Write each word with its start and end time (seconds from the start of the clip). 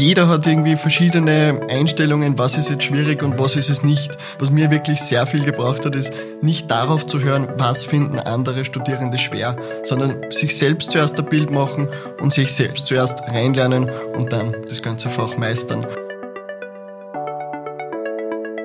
Jeder 0.00 0.28
hat 0.28 0.46
irgendwie 0.46 0.76
verschiedene 0.76 1.60
Einstellungen, 1.68 2.38
was 2.38 2.56
ist 2.56 2.70
jetzt 2.70 2.84
schwierig 2.84 3.22
und 3.22 3.38
was 3.38 3.54
ist 3.54 3.68
es 3.68 3.82
nicht. 3.82 4.16
Was 4.38 4.50
mir 4.50 4.70
wirklich 4.70 4.98
sehr 4.98 5.26
viel 5.26 5.44
gebraucht 5.44 5.84
hat, 5.84 5.94
ist 5.94 6.14
nicht 6.40 6.70
darauf 6.70 7.06
zu 7.06 7.20
hören, 7.20 7.48
was 7.58 7.84
finden 7.84 8.18
andere 8.18 8.64
Studierende 8.64 9.18
schwer, 9.18 9.58
sondern 9.84 10.16
sich 10.30 10.56
selbst 10.56 10.90
zuerst 10.92 11.18
ein 11.18 11.26
Bild 11.26 11.50
machen 11.50 11.86
und 12.18 12.32
sich 12.32 12.54
selbst 12.54 12.86
zuerst 12.86 13.20
reinlernen 13.24 13.90
und 14.14 14.32
dann 14.32 14.56
das 14.70 14.80
ganze 14.80 15.10
Fach 15.10 15.36
meistern. 15.36 15.86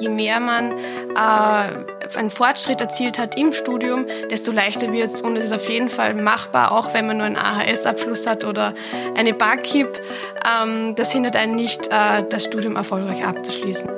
Je 0.05 0.11
mehr 0.11 0.39
man 0.39 0.71
äh, 0.71 2.15
einen 2.15 2.29
Fortschritt 2.29 2.79
erzielt 2.79 3.17
hat 3.17 3.35
im 3.39 3.53
Studium, 3.53 4.05
desto 4.29 4.51
leichter 4.51 4.93
wird 4.93 5.09
es 5.09 5.23
und 5.23 5.35
es 5.35 5.45
ist 5.45 5.51
auf 5.51 5.67
jeden 5.67 5.89
Fall 5.89 6.13
machbar, 6.13 6.73
auch 6.73 6.93
wenn 6.93 7.07
man 7.07 7.17
nur 7.17 7.25
einen 7.25 7.37
AHS-Abschluss 7.37 8.27
hat 8.27 8.43
oder 8.43 8.75
eine 9.15 9.33
Barkeep. 9.33 9.87
Ähm, 10.45 10.93
das 10.93 11.11
hindert 11.11 11.35
einen 11.35 11.55
nicht, 11.55 11.87
äh, 11.87 12.23
das 12.29 12.43
Studium 12.43 12.75
erfolgreich 12.75 13.25
abzuschließen. 13.25 13.89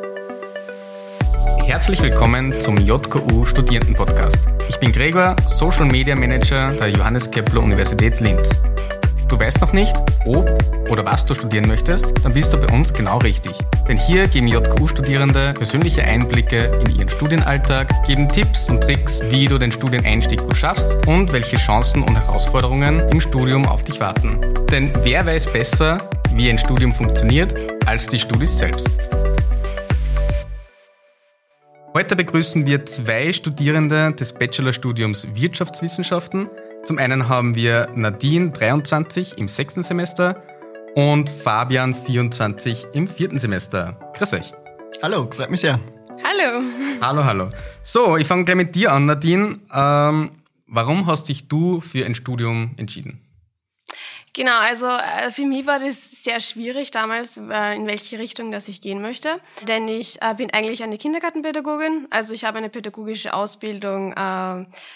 Herzlich 1.66 2.02
willkommen 2.02 2.54
zum 2.62 2.78
JKU 2.78 3.46
Studierendenpodcast. 3.46 4.48
Ich 4.70 4.80
bin 4.80 4.94
Gregor, 4.94 5.36
Social 5.46 5.88
Media 5.88 6.16
Manager 6.16 6.72
der 6.72 6.88
Johannes 6.88 7.30
Kepler 7.30 7.62
Universität 7.62 8.22
Linz. 8.22 8.58
Du 9.28 9.38
weißt 9.38 9.60
noch 9.60 9.74
nicht, 9.74 9.94
ob 10.28 10.50
oder 10.90 11.06
was 11.06 11.26
du 11.26 11.34
studieren 11.34 11.68
möchtest, 11.68 12.14
dann 12.24 12.34
bist 12.34 12.54
du 12.54 12.58
bei 12.58 12.74
uns 12.74 12.94
genau 12.94 13.18
richtig. 13.20 13.54
Denn 13.88 13.98
hier 13.98 14.28
geben 14.28 14.48
JKU-Studierende 14.48 15.54
persönliche 15.54 16.04
Einblicke 16.04 16.66
in 16.86 16.96
ihren 16.96 17.10
Studienalltag, 17.10 17.90
geben 18.06 18.28
Tipps 18.30 18.70
und 18.70 18.82
Tricks, 18.82 19.22
wie 19.30 19.48
du 19.48 19.58
den 19.58 19.72
Studieneinstieg 19.72 20.40
gut 20.42 20.58
schaffst 20.58 20.96
und 21.08 21.32
welche 21.34 21.58
Chancen 21.58 22.04
und 22.04 22.16
Herausforderungen 22.16 23.08
im 23.10 23.22
Studium 23.22 23.66
auf 23.66 23.84
dich 23.84 24.00
warten. 24.00 24.40
Denn 24.72 24.92
wer 25.04 25.26
weiß 25.26 25.52
besser, 25.52 25.98
wie 26.34 26.50
ein 26.50 26.58
Studium 26.58 26.94
funktioniert, 26.94 27.60
als 27.86 28.08
die 28.08 28.20
Studis 28.20 28.58
selbst. 28.58 28.90
Heute 31.94 32.16
begrüßen 32.16 32.66
wir 32.66 32.86
zwei 32.86 33.34
Studierende 33.34 34.14
des 34.14 34.32
Bachelorstudiums 34.32 35.28
Wirtschaftswissenschaften. 35.34 36.48
Zum 36.88 37.00
einen 37.00 37.28
haben 37.28 37.54
wir 37.54 37.90
Nadine, 37.96 38.52
23, 38.52 39.38
im 39.40 39.50
sechsten 39.50 39.84
Semester 39.84 40.42
und 40.96 41.30
Fabian, 41.30 41.94
24, 41.94 42.88
im 42.94 43.10
vierten 43.10 43.40
Semester. 43.40 44.00
Grüß 44.14 44.32
euch. 44.36 44.54
Hallo, 45.04 45.30
freut 45.30 45.52
mich 45.52 45.60
sehr. 45.60 45.82
Hallo. 46.24 46.64
Hallo, 47.02 47.26
hallo. 47.26 47.50
So, 47.84 48.16
ich 48.16 48.26
fange 48.26 48.46
gleich 48.46 48.56
mit 48.56 48.74
dir 48.74 48.94
an, 48.94 49.04
Nadine. 49.04 49.60
Ähm, 49.74 50.32
warum 50.66 51.08
hast 51.08 51.28
dich 51.28 51.50
du 51.50 51.82
für 51.82 52.06
ein 52.06 52.16
Studium 52.16 52.72
entschieden? 52.78 53.20
Genau, 54.38 54.60
also 54.60 54.86
äh, 54.86 55.32
für 55.32 55.48
mich 55.48 55.66
war 55.66 55.80
das 55.80 56.12
sehr 56.12 56.40
schwierig 56.42 56.92
damals, 56.92 57.38
äh, 57.38 57.76
in 57.76 57.88
welche 57.88 58.20
Richtung 58.20 58.52
das 58.52 58.68
ich 58.68 58.82
gehen 58.82 59.02
möchte. 59.02 59.42
Denn 59.64 59.88
ich 59.88 60.22
äh, 60.22 60.36
bin 60.36 60.54
eigentlich 60.54 60.84
eine 60.84 61.00
Kindergartenpädagogin. 61.00 62.06
Also 62.12 62.36
ich 62.36 62.46
habe 62.46 62.60
eine 62.60 62.70
pädagogische 62.70 63.34
Ausbildung 63.34 64.14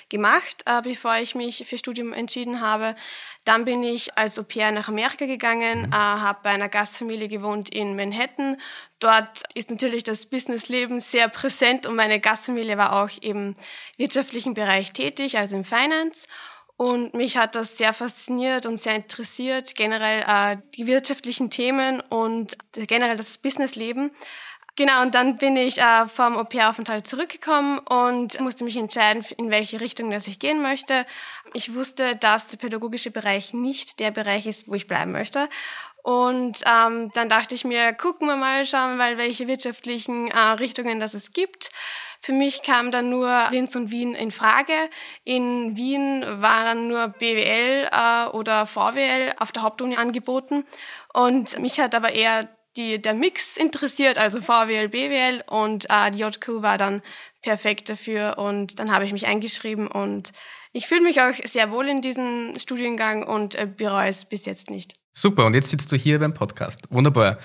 gemacht, 0.09 0.63
bevor 0.83 1.15
ich 1.15 1.33
mich 1.33 1.65
für 1.67 1.77
Studium 1.77 2.13
entschieden 2.13 2.61
habe. 2.61 2.95
Dann 3.43 3.65
bin 3.65 3.83
ich 3.83 4.15
als 4.17 4.37
Au 4.37 4.43
pair 4.43 4.71
nach 4.71 4.87
Amerika 4.89 5.25
gegangen, 5.25 5.87
mhm. 5.87 5.93
habe 5.93 6.39
bei 6.43 6.51
einer 6.51 6.69
Gastfamilie 6.69 7.27
gewohnt 7.27 7.69
in 7.69 7.95
Manhattan. 7.95 8.57
Dort 8.99 9.43
ist 9.55 9.71
natürlich 9.71 10.03
das 10.03 10.27
Businessleben 10.27 10.99
sehr 10.99 11.27
präsent 11.27 11.87
und 11.87 11.95
meine 11.95 12.19
Gastfamilie 12.19 12.77
war 12.77 13.01
auch 13.01 13.09
im 13.21 13.55
wirtschaftlichen 13.97 14.53
Bereich 14.53 14.93
tätig, 14.93 15.37
also 15.37 15.55
im 15.55 15.63
Finance. 15.63 16.27
Und 16.77 17.13
mich 17.13 17.37
hat 17.37 17.55
das 17.55 17.77
sehr 17.77 17.93
fasziniert 17.93 18.65
und 18.65 18.77
sehr 18.77 18.95
interessiert, 18.95 19.75
generell 19.75 20.23
äh, 20.25 20.57
die 20.75 20.87
wirtschaftlichen 20.87 21.49
Themen 21.49 22.01
und 22.09 22.57
generell 22.73 23.17
das 23.17 23.37
Businessleben. 23.37 24.11
Genau, 24.77 25.01
und 25.01 25.13
dann 25.13 25.37
bin 25.37 25.57
ich 25.57 25.79
äh, 25.79 26.07
vom 26.07 26.37
Au-pair-Aufenthalt 26.37 27.05
zurückgekommen 27.05 27.79
und 27.79 28.39
musste 28.39 28.63
mich 28.63 28.77
entscheiden, 28.77 29.25
in 29.37 29.49
welche 29.49 29.81
Richtung 29.81 30.09
das 30.09 30.27
ich 30.27 30.39
gehen 30.39 30.61
möchte. 30.61 31.05
Ich 31.53 31.75
wusste, 31.75 32.15
dass 32.15 32.47
der 32.47 32.57
pädagogische 32.57 33.11
Bereich 33.11 33.53
nicht 33.53 33.99
der 33.99 34.11
Bereich 34.11 34.47
ist, 34.47 34.67
wo 34.67 34.73
ich 34.73 34.87
bleiben 34.87 35.11
möchte. 35.11 35.49
Und 36.03 36.61
ähm, 36.65 37.11
dann 37.13 37.29
dachte 37.29 37.53
ich 37.53 37.63
mir, 37.63 37.93
gucken 37.93 38.27
wir 38.27 38.37
mal, 38.37 38.65
schauen 38.65 38.91
wir 38.91 38.97
mal, 38.97 39.17
welche 39.17 39.47
wirtschaftlichen 39.47 40.29
äh, 40.29 40.39
Richtungen 40.39 40.99
das 40.99 41.13
es 41.13 41.31
gibt. 41.31 41.69
Für 42.21 42.33
mich 42.33 42.61
kam 42.61 42.91
dann 42.91 43.09
nur 43.09 43.47
Linz 43.49 43.75
und 43.75 43.89
Wien 43.89 44.13
in 44.13 44.31
Frage. 44.31 44.73
In 45.23 45.75
Wien 45.75 46.23
war 46.23 46.63
dann 46.63 46.87
nur 46.87 47.07
BWL 47.07 47.89
äh, 47.91 48.27
oder 48.29 48.67
VWL 48.67 49.33
auf 49.39 49.51
der 49.51 49.63
Hauptuni 49.63 49.95
angeboten. 49.95 50.63
Und 51.13 51.57
mich 51.59 51.79
hat 51.79 51.95
aber 51.95 52.13
eher 52.13 52.47
die, 52.77 53.01
der 53.01 53.13
Mix 53.13 53.57
interessiert, 53.57 54.17
also 54.17 54.39
VWL, 54.39 54.89
BWL 54.89 55.43
und 55.49 55.89
äh, 55.89 56.11
die 56.11 56.19
JQ 56.19 56.61
war 56.61 56.77
dann 56.77 57.01
perfekt 57.41 57.89
dafür 57.89 58.37
und 58.37 58.79
dann 58.79 58.91
habe 58.91 59.03
ich 59.05 59.11
mich 59.11 59.25
eingeschrieben 59.27 59.87
und 59.87 60.31
ich 60.71 60.87
fühle 60.87 61.01
mich 61.01 61.19
auch 61.19 61.33
sehr 61.43 61.71
wohl 61.71 61.89
in 61.89 62.01
diesem 62.01 62.57
Studiengang 62.57 63.23
und 63.23 63.55
äh, 63.55 63.67
bereue 63.67 64.09
es 64.09 64.25
bis 64.25 64.45
jetzt 64.45 64.69
nicht. 64.69 64.93
Super, 65.11 65.45
und 65.45 65.53
jetzt 65.53 65.69
sitzt 65.69 65.91
du 65.91 65.97
hier 65.97 66.19
beim 66.19 66.33
Podcast. 66.33 66.79
Wunderbar. 66.89 67.39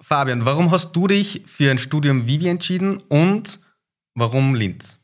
Fabian, 0.00 0.44
warum 0.44 0.72
hast 0.72 0.96
du 0.96 1.06
dich 1.06 1.44
für 1.46 1.70
ein 1.70 1.78
Studium 1.78 2.26
Vivi 2.26 2.48
entschieden 2.48 3.00
und 3.08 3.60
Warum 4.14 4.54
Linz? 4.54 4.98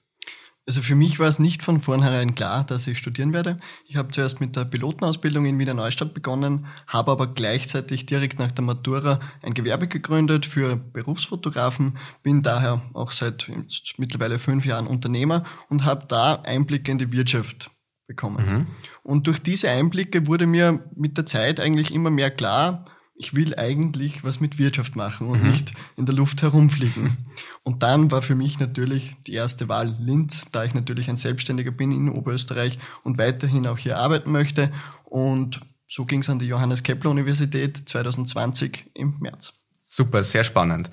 Also 0.68 0.82
für 0.82 0.94
mich 0.94 1.18
war 1.18 1.28
es 1.28 1.38
nicht 1.38 1.64
von 1.64 1.80
vornherein 1.80 2.34
klar, 2.34 2.62
dass 2.62 2.86
ich 2.86 2.98
studieren 2.98 3.32
werde. 3.32 3.56
Ich 3.86 3.96
habe 3.96 4.10
zuerst 4.10 4.38
mit 4.38 4.54
der 4.54 4.66
Pilotenausbildung 4.66 5.46
in 5.46 5.58
Wiener 5.58 5.72
Neustadt 5.72 6.12
begonnen, 6.12 6.66
habe 6.86 7.10
aber 7.10 7.28
gleichzeitig 7.28 8.04
direkt 8.04 8.38
nach 8.38 8.52
der 8.52 8.66
Matura 8.66 9.18
ein 9.40 9.54
Gewerbe 9.54 9.88
gegründet 9.88 10.44
für 10.44 10.76
Berufsfotografen, 10.76 11.96
bin 12.22 12.42
daher 12.42 12.82
auch 12.92 13.12
seit 13.12 13.50
mittlerweile 13.96 14.38
fünf 14.38 14.66
Jahren 14.66 14.86
Unternehmer 14.86 15.44
und 15.70 15.86
habe 15.86 16.04
da 16.06 16.42
Einblicke 16.42 16.92
in 16.92 16.98
die 16.98 17.12
Wirtschaft 17.12 17.70
bekommen. 18.06 18.46
Mhm. 18.46 18.66
Und 19.02 19.26
durch 19.26 19.38
diese 19.38 19.70
Einblicke 19.70 20.26
wurde 20.26 20.46
mir 20.46 20.84
mit 20.94 21.16
der 21.16 21.24
Zeit 21.24 21.60
eigentlich 21.60 21.94
immer 21.94 22.10
mehr 22.10 22.30
klar, 22.30 22.84
ich 23.18 23.34
will 23.34 23.56
eigentlich 23.56 24.22
was 24.22 24.38
mit 24.38 24.58
Wirtschaft 24.58 24.94
machen 24.94 25.28
und 25.28 25.42
mhm. 25.42 25.50
nicht 25.50 25.72
in 25.96 26.06
der 26.06 26.14
Luft 26.14 26.40
herumfliegen. 26.42 27.16
Und 27.64 27.82
dann 27.82 28.10
war 28.10 28.22
für 28.22 28.36
mich 28.36 28.60
natürlich 28.60 29.16
die 29.26 29.34
erste 29.34 29.68
Wahl 29.68 29.94
Linz, 30.00 30.46
da 30.52 30.64
ich 30.64 30.72
natürlich 30.72 31.10
ein 31.10 31.16
Selbstständiger 31.16 31.72
bin 31.72 31.92
in 31.92 32.08
Oberösterreich 32.08 32.78
und 33.02 33.18
weiterhin 33.18 33.66
auch 33.66 33.76
hier 33.76 33.98
arbeiten 33.98 34.30
möchte. 34.30 34.72
Und 35.04 35.60
so 35.88 36.06
ging 36.06 36.20
es 36.20 36.30
an 36.30 36.38
die 36.38 36.46
Johannes 36.46 36.82
Kepler 36.82 37.10
Universität 37.10 37.88
2020 37.88 38.90
im 38.94 39.16
März. 39.18 39.52
Super, 39.80 40.22
sehr 40.22 40.44
spannend. 40.44 40.88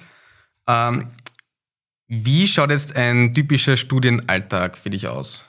Ähm, 0.67 1.09
wie 2.07 2.47
schaut 2.47 2.71
jetzt 2.71 2.95
ein 2.95 3.33
typischer 3.33 3.77
Studienalltag 3.77 4.77
für 4.77 4.89
dich 4.89 5.07
aus? 5.07 5.43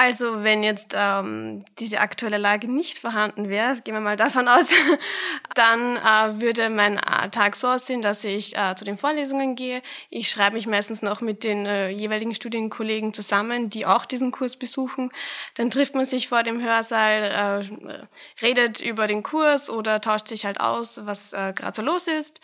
Also 0.00 0.44
wenn 0.44 0.62
jetzt 0.62 0.94
ähm, 0.94 1.64
diese 1.80 1.98
aktuelle 1.98 2.38
Lage 2.38 2.70
nicht 2.70 3.00
vorhanden 3.00 3.48
wäre, 3.48 3.80
gehen 3.80 3.94
wir 3.94 4.00
mal 4.00 4.16
davon 4.16 4.46
aus, 4.46 4.68
dann 5.56 5.96
äh, 5.96 6.40
würde 6.40 6.70
mein 6.70 6.98
äh, 6.98 7.30
Tag 7.30 7.56
so 7.56 7.66
aussehen, 7.66 8.00
dass 8.00 8.22
ich 8.22 8.56
äh, 8.56 8.76
zu 8.76 8.84
den 8.84 8.96
Vorlesungen 8.96 9.56
gehe. 9.56 9.82
Ich 10.08 10.30
schreibe 10.30 10.54
mich 10.54 10.68
meistens 10.68 11.02
noch 11.02 11.20
mit 11.20 11.42
den 11.42 11.66
äh, 11.66 11.88
jeweiligen 11.88 12.32
Studienkollegen 12.32 13.12
zusammen, 13.12 13.70
die 13.70 13.86
auch 13.86 14.06
diesen 14.06 14.30
Kurs 14.30 14.56
besuchen. 14.56 15.10
Dann 15.56 15.68
trifft 15.68 15.96
man 15.96 16.06
sich 16.06 16.28
vor 16.28 16.44
dem 16.44 16.62
Hörsaal, 16.62 17.64
äh, 17.64 18.06
redet 18.40 18.80
über 18.80 19.08
den 19.08 19.24
Kurs 19.24 19.68
oder 19.68 20.00
tauscht 20.00 20.28
sich 20.28 20.46
halt 20.46 20.60
aus, 20.60 21.00
was 21.06 21.32
äh, 21.32 21.52
gerade 21.52 21.74
so 21.74 21.82
los 21.82 22.06
ist. 22.06 22.40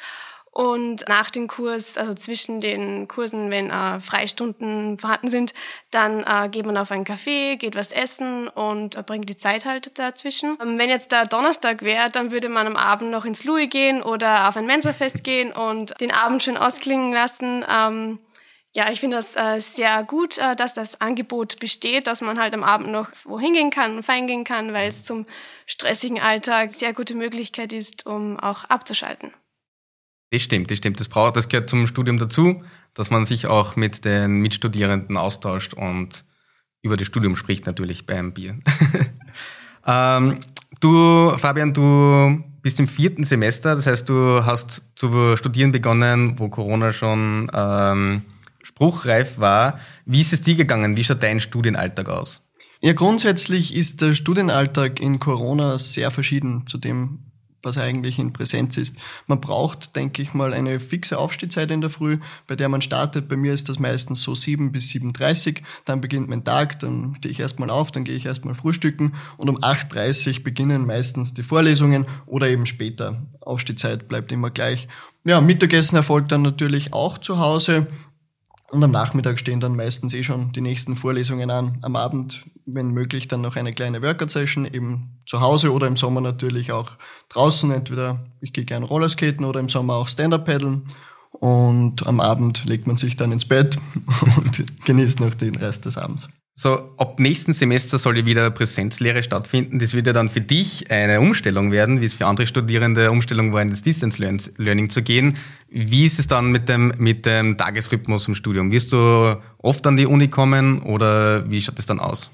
Und 0.55 1.09
nach 1.09 1.31
dem 1.31 1.49
Kurs, 1.49 1.99
also 1.99 2.15
zwischen 2.15 2.61
den 2.61 3.09
Kursen, 3.09 3.51
wenn 3.51 3.71
äh, 3.71 3.99
Freistunden 3.99 5.01
vorhanden 5.01 5.29
sind, 5.29 5.53
dann 5.91 6.23
äh, 6.23 6.49
geht 6.49 6.65
man 6.65 6.77
auf 6.77 6.93
einen 6.93 7.05
Café, 7.05 7.57
geht 7.57 7.75
was 7.75 7.91
essen 7.91 8.47
und 8.47 8.95
äh, 8.95 9.03
bringt 9.03 9.29
die 9.29 9.37
Zeit 9.37 9.65
halt 9.65 9.99
dazwischen. 9.99 10.57
Ähm, 10.63 10.79
wenn 10.79 10.89
jetzt 10.89 11.11
der 11.11 11.27
Donnerstag 11.27 11.83
wäre, 11.83 12.09
dann 12.09 12.31
würde 12.31 12.49
man 12.49 12.69
am 12.69 12.77
Abend 12.77 13.11
noch 13.11 13.25
ins 13.25 13.43
Louis 13.43 13.69
gehen 13.69 14.01
oder 14.01 14.49
auf 14.49 14.57
ein 14.57 14.65
Mensafest 14.65 15.25
gehen 15.25 15.51
und 15.51 16.01
den 16.01 16.13
Abend 16.13 16.45
schön 16.45 16.57
ausklingen 16.57 17.13
lassen. 17.13 17.65
Ähm, 17.69 18.21
ja, 18.71 18.93
ich 18.93 19.01
finde 19.01 19.17
das 19.17 19.35
äh, 19.35 19.61
sehr 19.61 20.05
gut, 20.05 20.39
äh, 20.39 20.55
dass 20.55 20.73
das 20.73 21.01
Angebot 21.01 21.59
besteht, 21.59 22.07
dass 22.07 22.21
man 22.21 22.39
halt 22.39 22.55
am 22.55 22.63
Abend 22.63 22.93
noch 22.93 23.09
wohin 23.25 23.55
gehen 23.55 23.71
kann 23.71 23.97
und 23.97 24.03
fein 24.05 24.29
gehen 24.29 24.45
kann, 24.45 24.73
weil 24.73 24.87
es 24.87 25.03
zum 25.03 25.27
stressigen 25.67 26.21
Alltag 26.21 26.73
sehr 26.73 26.93
gute 26.93 27.17
Möglichkeit 27.17 27.73
ist, 27.73 28.07
um 28.07 28.39
auch 28.39 28.63
abzuschalten. 28.67 29.33
Das 30.35 30.43
stimmt, 30.43 30.69
das 30.69 30.79
stimmt. 30.79 30.99
Das 30.99 31.07
braucht, 31.07 31.37
das 31.37 31.49
gehört 31.49 31.71
zum 31.71 31.87
Studium 31.87 32.19
dazu, 32.19 32.61
dass 32.93 33.09
man 33.09 33.25
sich 33.25 33.47
auch 33.47 33.77
mit 33.77 34.05
den 34.05 34.41
Mitstudierenden 34.41 35.17
austauscht 35.17 35.75
und 35.75 36.25
über 36.83 36.97
das 36.97 37.07
Studium 37.07 37.37
spricht 37.37 37.67
natürlich 37.67 38.05
beim 38.05 38.33
Bier. 38.33 38.59
ähm, 39.87 40.41
du, 40.81 41.31
Fabian, 41.39 41.73
du 41.73 42.43
bist 42.63 42.81
im 42.81 42.89
vierten 42.89 43.23
Semester, 43.23 43.77
das 43.77 43.87
heißt, 43.87 44.09
du 44.09 44.45
hast 44.45 44.83
zu 44.97 45.37
studieren 45.37 45.71
begonnen, 45.71 46.37
wo 46.41 46.49
Corona 46.49 46.91
schon 46.91 47.49
ähm, 47.55 48.23
spruchreif 48.65 49.39
war. 49.39 49.79
Wie 50.05 50.21
ist 50.21 50.33
es 50.33 50.43
dir 50.43 50.57
gegangen? 50.57 50.97
Wie 50.97 51.05
schaut 51.05 51.23
dein 51.23 51.39
Studienalltag 51.39 52.09
aus? 52.09 52.43
Ja, 52.81 52.93
grundsätzlich 52.93 53.73
ist 53.73 54.03
der 54.03 54.17
Studienalltag 54.17 54.99
in 54.99 55.21
Corona 55.21 55.79
sehr 55.79 56.11
verschieden 56.11 56.67
zu 56.67 56.77
dem 56.77 57.21
was 57.65 57.79
eigentlich 57.79 58.19
in 58.19 58.33
Präsenz 58.33 58.77
ist. 58.77 58.97
Man 59.27 59.41
braucht, 59.41 59.97
denke 59.97 60.23
ich 60.23 60.35
mal, 60.35 60.53
eine 60.53 60.81
fixe 60.81 61.19
Aufstehzeit 61.19 61.71
in 61.71 61.81
der 61.81 61.91
Früh, 61.91 62.19
bei 62.47 62.57
der 62.57 62.69
man 62.69 62.81
startet. 62.81 63.29
Bei 63.29 63.37
mir 63.37 63.53
ist 63.53 63.69
das 63.69 63.79
meistens 63.79 64.23
so 64.23 64.35
7 64.35 64.73
bis 64.73 64.91
7.30 64.91 65.63
Dann 65.85 66.01
beginnt 66.01 66.29
mein 66.29 66.45
Tag, 66.45 66.81
dann 66.81 67.15
stehe 67.17 67.33
ich 67.33 67.41
erstmal 67.41 67.71
auf, 67.71 67.93
dann 67.93 68.05
gehe 68.05 68.17
ich 68.17 68.27
erstmal 68.27 68.55
frühstücken 68.55 69.15
und 69.37 69.49
um 69.49 69.59
8.30 69.59 70.43
beginnen 70.43 70.87
meistens 70.87 71.35
die 71.35 71.43
Vorlesungen 71.43 72.07
oder 72.27 72.49
eben 72.49 72.67
später. 72.67 73.23
Aufstehzeit 73.41 74.09
bleibt 74.09 74.33
immer 74.33 74.51
gleich. 74.51 74.89
Ja, 75.25 75.41
Mittagessen 75.41 75.97
erfolgt 75.97 76.33
dann 76.33 76.43
natürlich 76.43 76.93
auch 76.93 77.19
zu 77.19 77.39
Hause. 77.39 77.87
Und 78.71 78.83
am 78.83 78.91
Nachmittag 78.91 79.39
stehen 79.39 79.61
dann 79.61 79.77
meistens 79.77 80.15
eh 80.15 80.23
schon 80.23 80.53
die 80.53 80.61
nächsten 80.61 80.97
Vorlesungen 80.97 81.51
an. 81.51 81.79
Am 81.83 81.97
Abend, 81.97 82.45
wenn 82.67 82.91
möglich, 82.91 83.29
dann 83.29 83.43
noch 83.43 83.57
eine 83.57 83.73
kleine 83.73 84.03
Workout-Session, 84.03 84.65
eben 84.65 85.21
zu 85.27 85.41
Hause 85.41 85.73
oder 85.73 85.87
im 85.87 85.97
Sommer 85.97 86.21
natürlich 86.21 86.73
auch 86.73 86.93
draußen. 87.29 87.71
Entweder 87.71 88.25
ich 88.41 88.53
gehe 88.53 88.65
gerne 88.65 88.87
Rollerskaten 88.87 89.45
oder 89.45 89.61
im 89.61 89.69
Sommer 89.69 89.95
auch 89.95 90.09
Stand-Up-Paddeln. 90.09 90.89
Und 91.33 92.07
am 92.07 92.21
Abend 92.21 92.65
legt 92.65 92.87
man 92.87 92.97
sich 92.97 93.17
dann 93.17 93.33
ins 93.33 93.45
Bett 93.45 93.77
und 94.37 94.65
genießt 94.85 95.21
noch 95.21 95.35
den 95.35 95.57
Rest 95.57 95.85
des 95.85 95.99
Abends. 95.99 96.29
So, 96.57 96.95
ab 96.99 97.19
nächsten 97.19 97.53
Semester 97.53 97.99
soll 97.99 98.19
ja 98.19 98.27
wieder 98.27 98.49
Präsenzlehre 98.51 99.25
stattfinden. 99.25 99.81
Das 99.81 99.93
wird 99.95 100.07
ja 100.07 100.13
dann 100.13 100.29
für 100.29 100.41
dich 100.41 100.89
eine 100.89 101.21
Umstellung 101.21 101.73
werden, 101.73 102.01
wie 102.01 102.05
es 102.05 102.15
für 102.15 102.27
andere 102.27 102.47
Studierende 102.47 103.11
Umstellung 103.11 103.53
war, 103.53 103.61
in 103.61 103.71
das 103.71 103.83
Distance 103.83 104.23
Learning 104.57 104.89
zu 104.89 105.03
gehen. 105.03 105.37
Wie 105.69 106.05
ist 106.05 106.21
es 106.21 106.29
dann 106.29 106.53
mit 106.53 106.69
dem, 106.69 106.95
mit 106.97 107.27
dem 107.27 107.59
Tagesrhythmus 107.59 108.29
im 108.29 108.37
Studium? 108.37 108.71
Wirst 108.71 108.93
du 108.93 109.37
oft 109.59 109.85
an 109.89 109.97
die 109.97 110.07
Uni 110.07 110.29
kommen 110.29 110.83
oder 110.83 111.51
wie 111.51 111.61
schaut 111.61 111.81
es 111.81 111.87
dann 111.87 111.99
aus? 111.99 112.31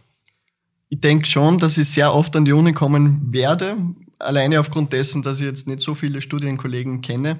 Ich 0.90 1.00
denke 1.00 1.24
schon, 1.24 1.56
dass 1.56 1.78
ich 1.78 1.88
sehr 1.88 2.12
oft 2.12 2.36
an 2.36 2.44
die 2.44 2.52
Uni 2.52 2.74
kommen 2.74 3.32
werde, 3.32 3.78
alleine 4.18 4.60
aufgrund 4.60 4.92
dessen, 4.92 5.22
dass 5.22 5.40
ich 5.40 5.46
jetzt 5.46 5.66
nicht 5.66 5.80
so 5.80 5.94
viele 5.94 6.20
Studienkollegen 6.20 7.00
kenne 7.00 7.38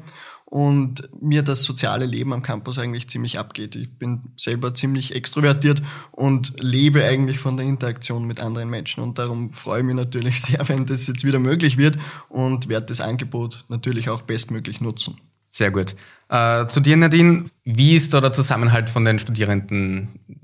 und 0.50 1.08
mir 1.23 1.43
das 1.43 1.62
soziale 1.62 2.05
Leben 2.05 2.32
am 2.32 2.43
Campus 2.43 2.79
eigentlich 2.79 3.08
ziemlich 3.08 3.38
abgeht. 3.38 3.76
Ich 3.76 3.88
bin 3.99 4.23
selber 4.37 4.75
ziemlich 4.75 5.14
extrovertiert 5.14 5.81
und 6.11 6.52
lebe 6.61 7.05
eigentlich 7.05 7.38
von 7.38 7.56
der 7.56 7.64
Interaktion 7.64 8.26
mit 8.26 8.41
anderen 8.41 8.69
Menschen 8.69 9.02
und 9.02 9.19
darum 9.19 9.52
freue 9.52 9.81
ich 9.81 9.87
mich 9.87 9.94
natürlich 9.94 10.43
sehr, 10.43 10.69
wenn 10.69 10.87
das 10.87 11.06
jetzt 11.06 11.25
wieder 11.25 11.38
möglich 11.38 11.79
wird 11.79 11.99
und 12.29 12.69
werde 12.69 12.87
das 12.87 13.00
Angebot 13.00 13.64
natürlich 13.69 14.11
auch 14.11 14.23
bestmöglich 14.23 14.81
nutzen. 14.81 15.17
Sehr 15.44 15.70
gut. 15.70 15.94
Äh, 16.29 16.67
zu 16.67 16.81
dir, 16.81 16.97
Nadine, 16.97 17.44
wie 17.64 17.97
ist 17.97 18.12
da 18.12 18.20
der 18.20 18.32
Zusammenhalt 18.32 18.91
von 18.91 19.05
den 19.05 19.19
Studierenden? 19.19 20.39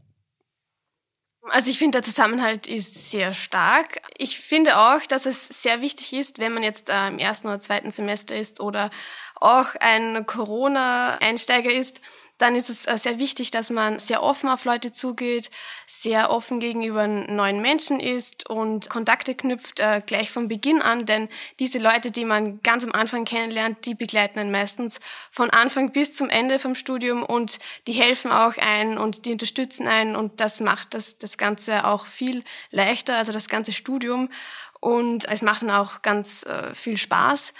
Also 1.50 1.70
ich 1.70 1.78
finde, 1.78 2.00
der 2.00 2.02
Zusammenhalt 2.02 2.66
ist 2.66 3.10
sehr 3.10 3.32
stark. 3.34 4.00
Ich 4.18 4.38
finde 4.38 4.78
auch, 4.78 5.02
dass 5.06 5.26
es 5.26 5.46
sehr 5.46 5.80
wichtig 5.80 6.12
ist, 6.12 6.38
wenn 6.38 6.52
man 6.52 6.62
jetzt 6.62 6.88
äh, 6.88 7.08
im 7.08 7.18
ersten 7.18 7.46
oder 7.46 7.60
zweiten 7.60 7.90
Semester 7.90 8.36
ist 8.36 8.60
oder 8.60 8.90
auch 9.36 9.74
ein 9.80 10.26
Corona-Einsteiger 10.26 11.70
ist, 11.70 12.00
dann 12.38 12.54
ist 12.54 12.70
es 12.70 12.86
äh, 12.86 12.98
sehr 12.98 13.18
wichtig, 13.18 13.50
dass 13.50 13.70
man 13.70 13.98
sehr 13.98 14.22
offen 14.22 14.48
auf 14.48 14.64
Leute 14.64 14.92
zugeht, 14.92 15.50
sehr 15.86 16.30
offen 16.30 16.60
gegenüber 16.60 17.06
neuen 17.06 17.60
Menschen 17.60 18.00
ist 18.00 18.48
und 18.48 18.90
Kontakte 18.90 19.34
knüpft 19.34 19.80
äh, 19.80 20.02
gleich 20.04 20.30
von 20.30 20.48
Beginn 20.48 20.82
an, 20.82 21.06
denn 21.06 21.28
diese 21.58 21.78
Leute, 21.78 22.10
die 22.10 22.24
man 22.24 22.62
ganz 22.62 22.84
am 22.84 22.92
Anfang 22.92 23.24
kennenlernt, 23.24 23.86
die 23.86 23.94
begleiten 23.94 24.38
einen 24.38 24.50
meistens 24.50 24.98
von 25.30 25.50
Anfang 25.50 25.92
bis 25.92 26.12
zum 26.14 26.28
Ende 26.28 26.58
vom 26.58 26.74
Studium 26.74 27.22
und 27.22 27.58
die 27.86 27.92
helfen 27.92 28.30
auch 28.30 28.56
einen 28.58 28.98
und 28.98 29.24
die 29.24 29.32
unterstützen 29.32 29.88
einen. 29.88 30.16
Und 30.16 30.40
das 30.40 30.60
macht 30.60 30.94
das, 30.94 31.18
das 31.18 31.38
Ganze 31.38 31.86
auch 31.86 32.06
viel 32.06 32.44
leichter, 32.70 33.16
also 33.16 33.32
das 33.32 33.48
ganze 33.48 33.72
Studium. 33.72 34.28
Und 34.80 35.26
es 35.28 35.42
macht 35.42 35.62
dann 35.62 35.70
auch 35.70 36.02
ganz 36.02 36.44
äh, 36.44 36.74
viel 36.74 36.96
Spaß. 36.96 37.52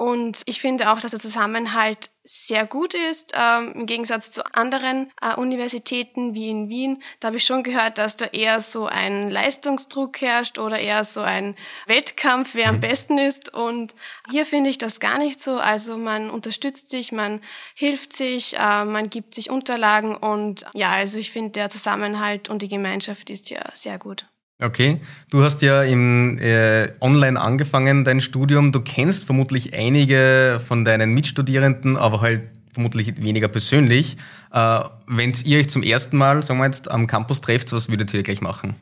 Und 0.00 0.40
ich 0.46 0.62
finde 0.62 0.90
auch, 0.90 0.98
dass 0.98 1.10
der 1.10 1.20
Zusammenhalt 1.20 2.08
sehr 2.24 2.64
gut 2.64 2.94
ist, 2.94 3.34
ähm, 3.34 3.74
im 3.74 3.84
Gegensatz 3.84 4.32
zu 4.32 4.42
anderen 4.54 5.12
äh, 5.20 5.34
Universitäten 5.34 6.32
wie 6.32 6.48
in 6.48 6.70
Wien. 6.70 7.02
Da 7.20 7.26
habe 7.26 7.36
ich 7.36 7.44
schon 7.44 7.62
gehört, 7.62 7.98
dass 7.98 8.16
da 8.16 8.24
eher 8.24 8.62
so 8.62 8.86
ein 8.86 9.30
Leistungsdruck 9.30 10.22
herrscht 10.22 10.58
oder 10.58 10.78
eher 10.78 11.04
so 11.04 11.20
ein 11.20 11.54
Wettkampf, 11.86 12.54
wer 12.54 12.70
am 12.70 12.76
mhm. 12.76 12.80
besten 12.80 13.18
ist. 13.18 13.52
Und 13.52 13.94
hier 14.30 14.46
finde 14.46 14.70
ich 14.70 14.78
das 14.78 15.00
gar 15.00 15.18
nicht 15.18 15.38
so. 15.38 15.58
Also 15.58 15.98
man 15.98 16.30
unterstützt 16.30 16.88
sich, 16.88 17.12
man 17.12 17.42
hilft 17.74 18.16
sich, 18.16 18.56
äh, 18.56 18.86
man 18.86 19.10
gibt 19.10 19.34
sich 19.34 19.50
Unterlagen 19.50 20.16
und 20.16 20.64
ja, 20.72 20.92
also 20.92 21.18
ich 21.18 21.30
finde 21.30 21.50
der 21.50 21.68
Zusammenhalt 21.68 22.48
und 22.48 22.62
die 22.62 22.68
Gemeinschaft 22.68 23.28
ist 23.28 23.50
ja 23.50 23.60
sehr 23.74 23.98
gut. 23.98 24.24
Okay, 24.62 25.00
du 25.30 25.42
hast 25.42 25.62
ja 25.62 25.82
im, 25.82 26.38
äh, 26.38 26.88
online 27.00 27.40
angefangen, 27.40 28.04
dein 28.04 28.20
Studium. 28.20 28.72
Du 28.72 28.80
kennst 28.80 29.24
vermutlich 29.24 29.74
einige 29.74 30.60
von 30.66 30.84
deinen 30.84 31.14
Mitstudierenden, 31.14 31.96
aber 31.96 32.20
halt 32.20 32.42
vermutlich 32.72 33.22
weniger 33.22 33.48
persönlich. 33.48 34.16
Äh, 34.52 34.80
Wenn 35.06 35.32
ihr 35.44 35.58
euch 35.58 35.70
zum 35.70 35.82
ersten 35.82 36.16
Mal, 36.16 36.42
sagen 36.42 36.60
wir 36.60 36.66
jetzt, 36.66 36.90
am 36.90 37.06
Campus 37.06 37.40
trefft, 37.40 37.72
was 37.72 37.88
würdet 37.88 38.12
ihr 38.12 38.22
gleich 38.22 38.40
machen? 38.42 38.76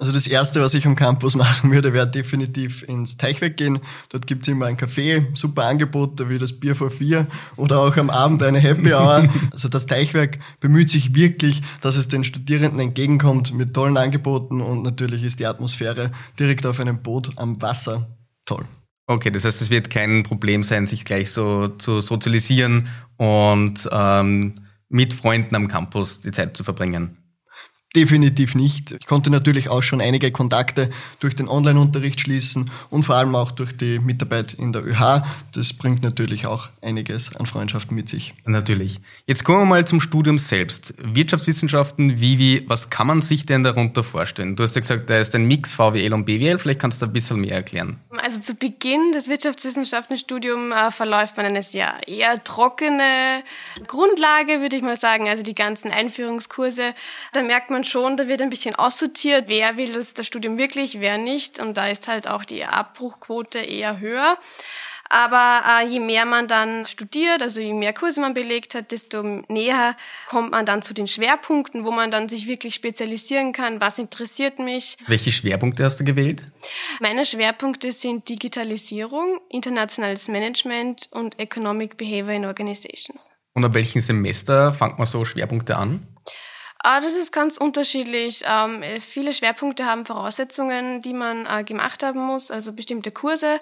Also 0.00 0.12
das 0.12 0.28
Erste, 0.28 0.62
was 0.62 0.74
ich 0.74 0.86
am 0.86 0.94
Campus 0.94 1.34
machen 1.34 1.72
würde, 1.72 1.92
wäre 1.92 2.08
definitiv 2.08 2.84
ins 2.84 3.16
Teichwerk 3.16 3.56
gehen. 3.56 3.80
Dort 4.10 4.28
gibt's 4.28 4.46
immer 4.46 4.66
ein 4.66 4.76
Café, 4.76 5.36
super 5.36 5.64
Angebot, 5.64 6.20
da 6.20 6.28
wie 6.28 6.38
das 6.38 6.52
Bier 6.52 6.76
vor 6.76 6.92
vier 6.92 7.26
oder 7.56 7.80
auch 7.80 7.96
am 7.96 8.08
Abend 8.08 8.40
eine 8.42 8.60
Happy 8.60 8.94
Hour. 8.94 9.28
Also 9.52 9.68
das 9.68 9.86
Teichwerk 9.86 10.38
bemüht 10.60 10.88
sich 10.88 11.16
wirklich, 11.16 11.62
dass 11.80 11.96
es 11.96 12.06
den 12.06 12.22
Studierenden 12.22 12.78
entgegenkommt 12.78 13.52
mit 13.52 13.74
tollen 13.74 13.96
Angeboten 13.96 14.60
und 14.60 14.82
natürlich 14.82 15.24
ist 15.24 15.40
die 15.40 15.46
Atmosphäre 15.46 16.12
direkt 16.38 16.64
auf 16.64 16.78
einem 16.78 17.02
Boot 17.02 17.30
am 17.36 17.60
Wasser 17.60 18.08
toll. 18.44 18.64
Okay, 19.08 19.30
das 19.30 19.44
heißt, 19.44 19.60
es 19.62 19.70
wird 19.70 19.90
kein 19.90 20.22
Problem 20.22 20.62
sein, 20.62 20.86
sich 20.86 21.04
gleich 21.04 21.32
so 21.32 21.68
zu 21.68 22.00
sozialisieren 22.02 22.88
und 23.16 23.88
ähm, 23.90 24.54
mit 24.88 25.12
Freunden 25.12 25.56
am 25.56 25.66
Campus 25.66 26.20
die 26.20 26.30
Zeit 26.30 26.56
zu 26.56 26.62
verbringen. 26.62 27.17
Definitiv 27.96 28.54
nicht. 28.54 28.92
Ich 28.92 29.06
konnte 29.06 29.30
natürlich 29.30 29.70
auch 29.70 29.82
schon 29.82 30.02
einige 30.02 30.30
Kontakte 30.30 30.90
durch 31.20 31.34
den 31.34 31.48
Online-Unterricht 31.48 32.20
schließen 32.20 32.70
und 32.90 33.04
vor 33.04 33.16
allem 33.16 33.34
auch 33.34 33.50
durch 33.50 33.74
die 33.74 33.98
Mitarbeit 33.98 34.52
in 34.52 34.74
der 34.74 34.84
ÖH. 34.86 35.24
Das 35.54 35.72
bringt 35.72 36.02
natürlich 36.02 36.46
auch 36.46 36.68
einiges 36.82 37.34
an 37.34 37.46
Freundschaften 37.46 37.96
mit 37.96 38.10
sich. 38.10 38.34
Natürlich. 38.44 39.00
Jetzt 39.26 39.42
kommen 39.42 39.60
wir 39.60 39.64
mal 39.64 39.86
zum 39.86 40.02
Studium 40.02 40.36
selbst. 40.36 40.92
Wirtschaftswissenschaften, 40.98 42.20
Vivi, 42.20 42.62
was 42.66 42.90
kann 42.90 43.06
man 43.06 43.22
sich 43.22 43.46
denn 43.46 43.62
darunter 43.62 44.04
vorstellen? 44.04 44.54
Du 44.54 44.64
hast 44.64 44.74
ja 44.74 44.82
gesagt, 44.82 45.08
da 45.08 45.18
ist 45.18 45.34
ein 45.34 45.46
Mix 45.46 45.72
VWL 45.72 46.12
und 46.12 46.26
BWL. 46.26 46.58
Vielleicht 46.58 46.80
kannst 46.80 47.00
du 47.00 47.06
ein 47.06 47.12
bisschen 47.14 47.40
mehr 47.40 47.52
erklären. 47.52 47.96
Also 48.18 48.38
zu 48.38 48.54
Beginn 48.54 49.12
des 49.12 49.28
Wirtschaftswissenschaftenstudiums 49.28 50.74
äh, 50.74 50.90
verläuft 50.90 51.38
man 51.38 51.46
eine 51.46 51.62
sehr 51.62 52.06
eher 52.06 52.44
trockene 52.44 53.42
Grundlage, 53.86 54.60
würde 54.60 54.76
ich 54.76 54.82
mal 54.82 54.98
sagen. 54.98 55.26
Also 55.26 55.42
die 55.42 55.54
ganzen 55.54 55.90
Einführungskurse. 55.90 56.94
Da 57.32 57.42
merkt 57.42 57.70
man 57.70 57.77
man 57.78 57.84
schon, 57.84 58.16
da 58.16 58.26
wird 58.26 58.42
ein 58.42 58.50
bisschen 58.50 58.74
aussortiert, 58.74 59.44
wer 59.46 59.76
will 59.76 59.92
das, 59.92 60.14
das 60.14 60.26
Studium 60.26 60.58
wirklich, 60.58 61.00
wer 61.00 61.16
nicht. 61.16 61.60
Und 61.60 61.76
da 61.76 61.88
ist 61.88 62.08
halt 62.08 62.26
auch 62.26 62.44
die 62.44 62.64
Abbruchquote 62.64 63.58
eher 63.58 64.00
höher. 64.00 64.36
Aber 65.10 65.62
äh, 65.66 65.86
je 65.86 66.00
mehr 66.00 66.26
man 66.26 66.48
dann 66.48 66.84
studiert, 66.84 67.40
also 67.40 67.60
je 67.60 67.72
mehr 67.72 67.94
Kurse 67.94 68.20
man 68.20 68.34
belegt 68.34 68.74
hat, 68.74 68.90
desto 68.92 69.22
näher 69.48 69.96
kommt 70.28 70.50
man 70.50 70.66
dann 70.66 70.82
zu 70.82 70.92
den 70.92 71.08
Schwerpunkten, 71.08 71.84
wo 71.84 71.92
man 71.92 72.10
dann 72.10 72.28
sich 72.28 72.46
wirklich 72.46 72.74
spezialisieren 72.74 73.52
kann. 73.52 73.80
Was 73.80 73.98
interessiert 73.98 74.58
mich? 74.58 74.98
Welche 75.06 75.32
Schwerpunkte 75.32 75.84
hast 75.84 75.98
du 75.98 76.04
gewählt? 76.04 76.44
Meine 77.00 77.24
Schwerpunkte 77.24 77.92
sind 77.92 78.28
Digitalisierung, 78.28 79.40
internationales 79.48 80.28
Management 80.28 81.08
und 81.12 81.38
Economic 81.38 81.96
Behavior 81.96 82.32
in 82.32 82.44
Organizations. 82.44 83.30
Und 83.54 83.64
ab 83.64 83.74
welchem 83.74 84.00
Semester 84.00 84.74
fängt 84.74 84.98
man 84.98 85.06
so 85.06 85.24
Schwerpunkte 85.24 85.76
an? 85.76 86.06
Ah, 86.80 87.00
das 87.00 87.14
ist 87.16 87.32
ganz 87.32 87.56
unterschiedlich. 87.56 88.44
Ähm, 88.46 88.84
viele 89.00 89.32
Schwerpunkte 89.32 89.84
haben 89.84 90.06
Voraussetzungen, 90.06 91.02
die 91.02 91.12
man 91.12 91.44
äh, 91.44 91.64
gemacht 91.64 92.04
haben 92.04 92.20
muss, 92.20 92.52
also 92.52 92.72
bestimmte 92.72 93.10
Kurse. 93.10 93.58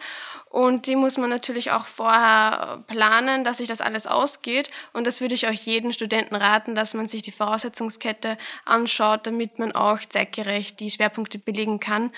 Und 0.50 0.86
die 0.86 0.96
muss 0.96 1.16
man 1.16 1.30
natürlich 1.30 1.70
auch 1.70 1.86
vorher 1.86 2.84
planen, 2.86 3.42
dass 3.42 3.56
sich 3.56 3.68
das 3.68 3.80
alles 3.80 4.06
ausgeht. 4.06 4.70
Und 4.92 5.06
das 5.06 5.22
würde 5.22 5.34
ich 5.34 5.46
auch 5.48 5.52
jedem 5.52 5.92
Studenten 5.92 6.34
raten, 6.34 6.74
dass 6.74 6.92
man 6.92 7.08
sich 7.08 7.22
die 7.22 7.32
Voraussetzungskette 7.32 8.36
anschaut, 8.66 9.26
damit 9.26 9.58
man 9.58 9.72
auch 9.72 10.00
zeitgerecht 10.00 10.78
die 10.80 10.90
Schwerpunkte 10.90 11.38
belegen 11.38 11.80
kann 11.80 12.12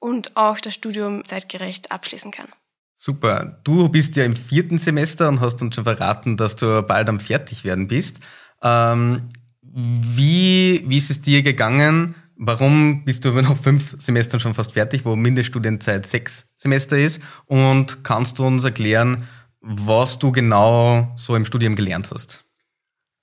und 0.00 0.36
auch 0.36 0.58
das 0.58 0.74
Studium 0.74 1.24
zeitgerecht 1.24 1.92
abschließen 1.92 2.32
kann. 2.32 2.48
Super. 2.96 3.60
Du 3.62 3.88
bist 3.88 4.16
ja 4.16 4.24
im 4.24 4.34
vierten 4.34 4.78
Semester 4.78 5.28
und 5.28 5.40
hast 5.40 5.62
uns 5.62 5.76
schon 5.76 5.84
verraten, 5.84 6.36
dass 6.36 6.56
du 6.56 6.82
bald 6.82 7.08
am 7.08 7.20
fertig 7.20 7.64
werden 7.64 7.86
bist. 7.86 8.18
Ähm, 8.62 9.30
wie, 9.72 10.84
wie 10.86 10.96
ist 10.96 11.10
es 11.10 11.20
dir 11.20 11.42
gegangen? 11.42 12.14
Warum 12.36 13.04
bist 13.04 13.24
du 13.24 13.32
nach 13.32 13.56
fünf 13.56 13.96
Semestern 13.98 14.40
schon 14.40 14.54
fast 14.54 14.72
fertig, 14.72 15.04
wo 15.04 15.14
Mindeststudienzeit 15.14 16.06
sechs 16.06 16.50
Semester 16.56 16.98
ist? 16.98 17.20
Und 17.46 18.02
kannst 18.02 18.38
du 18.38 18.46
uns 18.46 18.64
erklären, 18.64 19.28
was 19.60 20.18
du 20.18 20.32
genau 20.32 21.12
so 21.16 21.36
im 21.36 21.44
Studium 21.44 21.76
gelernt 21.76 22.10
hast? 22.10 22.44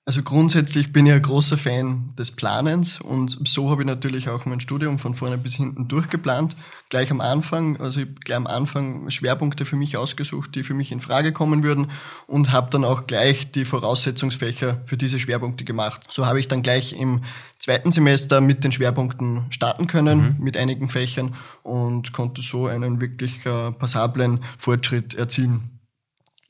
Also 0.08 0.22
grundsätzlich 0.22 0.90
bin 0.90 1.04
ich 1.04 1.12
ein 1.12 1.20
großer 1.20 1.58
Fan 1.58 2.14
des 2.18 2.32
Planens 2.32 2.98
und 2.98 3.46
so 3.46 3.68
habe 3.68 3.82
ich 3.82 3.86
natürlich 3.86 4.30
auch 4.30 4.46
mein 4.46 4.58
Studium 4.58 4.98
von 4.98 5.14
vorne 5.14 5.36
bis 5.36 5.56
hinten 5.56 5.86
durchgeplant. 5.86 6.56
Gleich 6.88 7.10
am 7.10 7.20
Anfang, 7.20 7.78
also 7.78 8.00
ich 8.00 8.14
gleich 8.24 8.38
am 8.38 8.46
Anfang 8.46 9.10
Schwerpunkte 9.10 9.66
für 9.66 9.76
mich 9.76 9.98
ausgesucht, 9.98 10.54
die 10.54 10.62
für 10.62 10.72
mich 10.72 10.92
in 10.92 11.02
Frage 11.02 11.34
kommen 11.34 11.62
würden 11.62 11.90
und 12.26 12.52
habe 12.52 12.70
dann 12.70 12.86
auch 12.86 13.06
gleich 13.06 13.50
die 13.50 13.66
Voraussetzungsfächer 13.66 14.80
für 14.86 14.96
diese 14.96 15.18
Schwerpunkte 15.18 15.66
gemacht. 15.66 16.06
So 16.08 16.24
habe 16.24 16.40
ich 16.40 16.48
dann 16.48 16.62
gleich 16.62 16.94
im 16.94 17.20
zweiten 17.58 17.90
Semester 17.90 18.40
mit 18.40 18.64
den 18.64 18.72
Schwerpunkten 18.72 19.48
starten 19.50 19.88
können, 19.88 20.36
mhm. 20.38 20.42
mit 20.42 20.56
einigen 20.56 20.88
Fächern 20.88 21.34
und 21.62 22.14
konnte 22.14 22.40
so 22.40 22.66
einen 22.66 23.02
wirklich 23.02 23.44
äh, 23.44 23.72
passablen 23.72 24.40
Fortschritt 24.56 25.12
erzielen. 25.12 25.77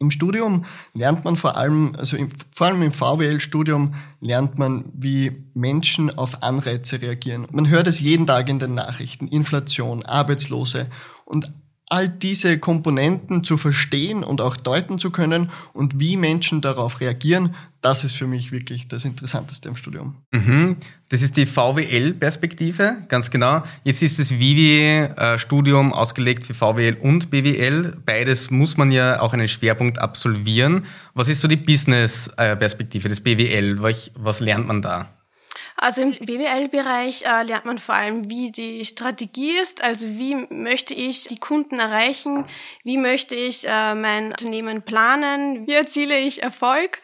Im 0.01 0.13
Studium 0.13 0.65
lernt 0.95 1.25
man 1.25 1.37
vor 1.37 1.57
allem, 1.57 1.97
also 1.99 2.17
im, 2.17 2.31
vor 2.55 2.69
allem 2.69 2.83
im 2.83 2.93
VWL-Studium 2.93 3.95
lernt 4.21 4.57
man, 4.57 4.85
wie 4.95 5.45
Menschen 5.55 6.17
auf 6.17 6.43
Anreize 6.43 7.03
reagieren. 7.03 7.49
Man 7.51 7.69
hört 7.69 7.89
es 7.89 7.99
jeden 7.99 8.27
Tag 8.27 8.49
in 8.49 8.61
den 8.61 8.75
Nachrichten. 8.75 9.27
Inflation, 9.27 10.05
Arbeitslose. 10.05 10.89
Und 11.25 11.53
all 11.91 12.09
diese 12.09 12.59
Komponenten 12.59 13.45
zu 13.45 13.57
verstehen 13.57 14.23
und 14.23 14.41
auch 14.41 14.57
deuten 14.57 14.99
zu 14.99 15.11
können 15.11 15.51
und 15.73 15.99
wie 15.99 16.17
Menschen 16.17 16.61
darauf 16.61 17.01
reagieren, 17.01 17.55
das 17.81 18.05
ist 18.05 18.17
für 18.17 18.27
mich 18.27 18.53
wirklich 18.53 18.89
das 18.89 19.05
Interessanteste 19.05 19.69
im 19.69 19.77
Studium. 19.77 20.17
Mhm. 20.33 20.77
Das 21.09 21.23
ist 21.23 21.37
die 21.37 21.47
VWL-Perspektive, 21.47 22.99
ganz 23.09 23.31
genau. 23.31 23.63
Jetzt 23.85 24.03
ist 24.03 24.19
das 24.19 24.33
Vivi-Studium 24.33 25.93
ausgelegt 25.93 26.45
für 26.45 26.55
VWL 26.55 26.99
und 27.01 27.31
BWL. 27.31 27.97
Beides 28.05 28.51
muss 28.51 28.77
man 28.77 28.93
ja 28.93 29.21
auch 29.21 29.33
einen 29.33 29.49
Schwerpunkt 29.49 29.99
absolvieren. 29.99 30.85
Was 31.15 31.29
ist 31.29 31.41
so 31.41 31.49
die 31.49 31.57
Business-Perspektive 31.57 33.09
des 33.09 33.21
BWL? 33.21 33.81
Was 34.17 34.41
lernt 34.41 34.67
man 34.67 34.83
da? 34.83 35.15
Also 35.81 36.03
im 36.03 36.11
BWL-Bereich 36.11 37.23
äh, 37.23 37.45
lernt 37.45 37.65
man 37.65 37.79
vor 37.79 37.95
allem, 37.95 38.29
wie 38.29 38.51
die 38.51 38.85
Strategie 38.85 39.57
ist, 39.59 39.81
also 39.81 40.09
wie 40.09 40.35
möchte 40.51 40.93
ich 40.93 41.29
die 41.29 41.39
Kunden 41.39 41.79
erreichen, 41.79 42.47
wie 42.83 42.99
möchte 42.99 43.37
ich 43.37 43.65
äh, 43.69 43.95
mein 43.95 44.27
Unternehmen 44.27 44.83
planen, 44.83 45.69
wie 45.69 45.75
erziele 45.75 46.19
ich 46.19 46.43
Erfolg. 46.43 47.01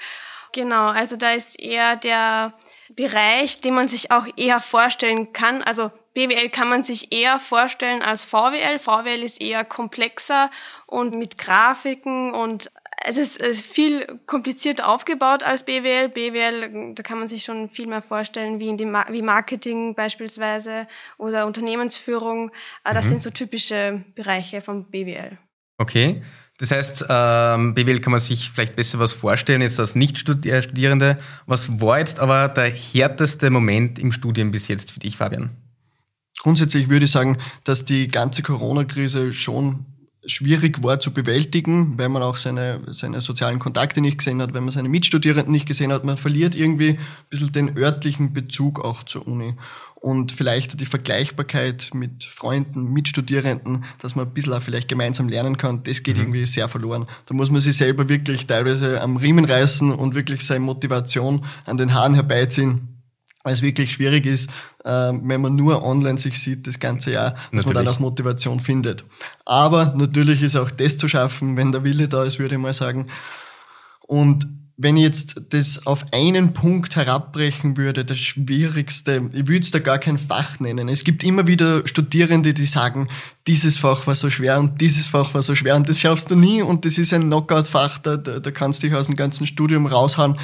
Genau, 0.52 0.88
also 0.88 1.16
da 1.16 1.32
ist 1.34 1.60
eher 1.60 1.94
der 1.94 2.52
Bereich, 2.90 3.60
den 3.60 3.74
man 3.74 3.86
sich 3.86 4.10
auch 4.10 4.26
eher 4.36 4.60
vorstellen 4.60 5.32
kann. 5.32 5.62
Also 5.62 5.92
BWL 6.14 6.48
kann 6.50 6.68
man 6.68 6.82
sich 6.82 7.12
eher 7.12 7.38
vorstellen 7.38 8.02
als 8.02 8.24
VWL. 8.24 8.80
VWL 8.80 9.22
ist 9.22 9.40
eher 9.40 9.64
komplexer 9.64 10.50
und 10.86 11.14
mit 11.14 11.38
Grafiken 11.38 12.32
und 12.32 12.72
es 13.06 13.16
ist, 13.16 13.40
es 13.40 13.58
ist 13.58 13.66
viel 13.66 14.06
komplizierter 14.26 14.88
aufgebaut 14.88 15.42
als 15.42 15.64
BWL. 15.64 16.08
BWL, 16.08 16.94
da 16.94 17.02
kann 17.02 17.18
man 17.18 17.28
sich 17.28 17.44
schon 17.44 17.68
viel 17.68 17.86
mehr 17.86 18.02
vorstellen, 18.02 18.60
wie 18.60 18.68
in 18.68 18.78
dem 18.78 18.94
wie 19.10 19.22
Marketing 19.22 19.94
beispielsweise 19.94 20.86
oder 21.18 21.46
Unternehmensführung. 21.46 22.50
Ah, 22.82 22.94
das 22.94 23.06
mhm. 23.06 23.10
sind 23.10 23.22
so 23.22 23.30
typische 23.30 24.02
Bereiche 24.14 24.62
vom 24.62 24.84
BWL. 24.84 25.38
Okay. 25.78 26.22
Das 26.58 26.70
heißt, 26.70 27.06
ähm, 27.08 27.74
BWL 27.74 28.00
kann 28.00 28.12
man 28.12 28.20
sich 28.20 28.50
vielleicht 28.50 28.76
besser 28.76 29.00
was 29.00 29.12
vorstellen, 29.12 29.60
jetzt 29.60 29.80
als 29.80 29.96
Nicht-Studierende. 29.96 31.18
Was 31.46 31.80
war 31.80 31.98
jetzt 31.98 32.20
aber 32.20 32.48
der 32.48 32.70
härteste 32.70 33.50
Moment 33.50 33.98
im 33.98 34.12
Studium 34.12 34.52
bis 34.52 34.68
jetzt 34.68 34.92
für 34.92 35.00
dich, 35.00 35.16
Fabian? 35.16 35.50
Grundsätzlich 36.38 36.88
würde 36.88 37.06
ich 37.06 37.10
sagen, 37.10 37.38
dass 37.64 37.84
die 37.84 38.06
ganze 38.06 38.42
Corona-Krise 38.42 39.32
schon 39.32 39.84
schwierig 40.26 40.82
war 40.82 41.00
zu 41.00 41.12
bewältigen, 41.12 41.98
weil 41.98 42.08
man 42.08 42.22
auch 42.22 42.36
seine, 42.36 42.80
seine 42.90 43.20
sozialen 43.20 43.58
Kontakte 43.58 44.00
nicht 44.00 44.18
gesehen 44.18 44.40
hat, 44.40 44.54
wenn 44.54 44.64
man 44.64 44.72
seine 44.72 44.88
Mitstudierenden 44.88 45.52
nicht 45.52 45.66
gesehen 45.66 45.92
hat. 45.92 46.04
Man 46.04 46.16
verliert 46.16 46.54
irgendwie 46.54 46.90
ein 46.90 46.98
bisschen 47.30 47.52
den 47.52 47.76
örtlichen 47.76 48.32
Bezug 48.32 48.84
auch 48.84 49.02
zur 49.02 49.26
Uni. 49.26 49.54
Und 49.94 50.32
vielleicht 50.32 50.80
die 50.80 50.86
Vergleichbarkeit 50.86 51.90
mit 51.94 52.24
Freunden, 52.24 52.92
Mitstudierenden, 52.92 53.84
dass 54.02 54.14
man 54.14 54.26
ein 54.26 54.34
bisschen 54.34 54.52
auch 54.52 54.60
vielleicht 54.60 54.88
gemeinsam 54.88 55.28
lernen 55.28 55.56
kann, 55.56 55.82
das 55.82 56.02
geht 56.02 56.16
mhm. 56.16 56.24
irgendwie 56.24 56.44
sehr 56.44 56.68
verloren. 56.68 57.06
Da 57.24 57.34
muss 57.34 57.50
man 57.50 57.62
sich 57.62 57.76
selber 57.76 58.08
wirklich 58.08 58.46
teilweise 58.46 59.00
am 59.00 59.16
Riemen 59.16 59.46
reißen 59.46 59.90
und 59.90 60.14
wirklich 60.14 60.44
seine 60.44 60.60
Motivation 60.60 61.44
an 61.64 61.78
den 61.78 61.94
Haaren 61.94 62.14
herbeiziehen 62.14 62.93
weil 63.44 63.52
es 63.52 63.62
wirklich 63.62 63.92
schwierig 63.92 64.26
ist, 64.26 64.50
äh, 64.84 65.12
wenn 65.12 65.40
man 65.40 65.54
nur 65.54 65.84
online 65.84 66.18
sich 66.18 66.40
sieht 66.40 66.66
das 66.66 66.80
ganze 66.80 67.12
Jahr, 67.12 67.32
dass 67.32 67.42
natürlich. 67.52 67.66
man 67.66 67.84
dann 67.84 67.94
auch 67.94 68.00
Motivation 68.00 68.58
findet. 68.58 69.04
Aber 69.44 69.94
natürlich 69.96 70.42
ist 70.42 70.56
auch 70.56 70.70
das 70.70 70.96
zu 70.96 71.06
schaffen, 71.06 71.56
wenn 71.56 71.70
der 71.70 71.84
Wille 71.84 72.08
da 72.08 72.24
ist, 72.24 72.38
würde 72.38 72.56
ich 72.56 72.60
mal 72.60 72.74
sagen. 72.74 73.06
Und 74.00 74.46
wenn 74.76 74.96
ich 74.96 75.04
jetzt 75.04 75.42
das 75.50 75.86
auf 75.86 76.06
einen 76.12 76.52
Punkt 76.52 76.96
herabbrechen 76.96 77.76
würde, 77.76 78.04
das 78.04 78.18
Schwierigste, 78.18 79.30
ich 79.32 79.46
würde 79.46 79.60
es 79.60 79.70
da 79.70 79.78
gar 79.78 79.98
kein 79.98 80.18
Fach 80.18 80.58
nennen. 80.58 80.88
Es 80.88 81.04
gibt 81.04 81.22
immer 81.22 81.46
wieder 81.46 81.86
Studierende, 81.86 82.54
die 82.54 82.66
sagen, 82.66 83.08
dieses 83.46 83.76
Fach 83.76 84.06
war 84.06 84.14
so 84.14 84.30
schwer 84.30 84.58
und 84.58 84.80
dieses 84.80 85.06
Fach 85.06 85.32
war 85.34 85.42
so 85.42 85.54
schwer 85.54 85.76
und 85.76 85.88
das 85.88 86.00
schaffst 86.00 86.30
du 86.30 86.34
nie 86.34 86.62
und 86.62 86.86
das 86.86 86.98
ist 86.98 87.12
ein 87.12 87.24
Knockout-Fach, 87.24 87.98
da, 87.98 88.16
da 88.16 88.50
kannst 88.50 88.82
du 88.82 88.88
dich 88.88 88.96
aus 88.96 89.06
dem 89.06 89.16
ganzen 89.16 89.46
Studium 89.46 89.86
raushauen. 89.86 90.40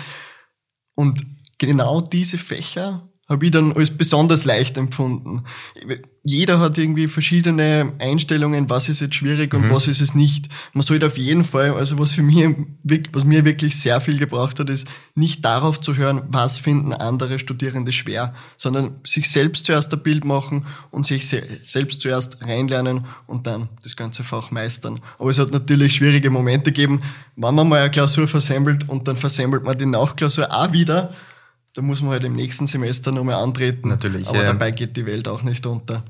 Und 0.95 1.19
genau 1.61 2.01
diese 2.01 2.39
Fächer 2.39 3.09
habe 3.31 3.45
ich 3.45 3.53
dann 3.53 3.73
als 3.75 3.97
besonders 3.97 4.45
leicht 4.45 4.77
empfunden. 4.77 5.45
Jeder 6.25 6.59
hat 6.59 6.77
irgendwie 6.79 7.07
verschiedene 7.07 7.93
Einstellungen, 8.01 8.69
was 8.69 8.89
ist 8.89 9.01
jetzt 9.01 9.15
schwierig 9.15 9.55
und 9.55 9.67
mhm. 9.67 9.71
was 9.71 9.87
ist 9.87 10.01
es 10.01 10.17
nicht. 10.17 10.49
Man 10.73 10.83
sollte 10.83 11.07
auf 11.07 11.17
jeden 11.17 11.45
Fall, 11.45 11.75
also 11.75 11.97
was 12.01 12.13
für 12.13 12.23
mich, 12.23 12.45
was 13.13 13.25
mir 13.25 13.45
wirklich 13.45 13.81
sehr 13.81 14.01
viel 14.01 14.19
gebraucht 14.19 14.59
hat, 14.59 14.69
ist 14.69 14.89
nicht 15.15 15.45
darauf 15.45 15.81
zu 15.81 15.97
hören, 15.97 16.23
was 16.27 16.59
finden 16.59 16.93
andere 16.93 17.39
Studierende 17.39 17.93
schwer, 17.93 18.35
sondern 18.57 18.97
sich 19.05 19.31
selbst 19.31 19.65
zuerst 19.65 19.95
ein 19.95 20.03
Bild 20.03 20.25
machen 20.25 20.67
und 20.91 21.07
sich 21.07 21.29
selbst 21.29 22.01
zuerst 22.01 22.43
reinlernen 22.43 23.07
und 23.29 23.47
dann 23.47 23.69
das 23.85 23.95
ganze 23.95 24.25
Fach 24.25 24.51
meistern. 24.51 24.99
Aber 25.21 25.31
es 25.31 25.39
hat 25.39 25.53
natürlich 25.53 25.95
schwierige 25.95 26.31
Momente 26.31 26.73
gegeben, 26.73 27.03
wenn 27.37 27.55
man 27.55 27.69
mal 27.69 27.83
eine 27.83 27.91
Klausur 27.93 28.27
versammelt 28.27 28.89
und 28.89 29.07
dann 29.07 29.17
versammelt 29.17 29.63
man 29.63 29.79
die 29.79 29.87
Nachklausur 29.87 30.53
auch 30.53 30.73
wieder 30.73 31.15
da 31.75 31.83
muss 31.83 32.01
man 32.03 32.11
halt 32.11 32.25
im 32.25 32.35
nächsten 32.35 32.67
Semester 32.67 33.13
nochmal 33.13 33.37
antreten. 33.37 33.89
Natürlich. 33.89 34.27
Aber 34.29 34.39
ja. 34.43 34.53
dabei 34.53 34.71
geht 34.71 34.97
die 34.97 35.07
Welt 35.07 35.29
auch 35.29 35.43
nicht 35.43 35.67
unter. 35.67 36.05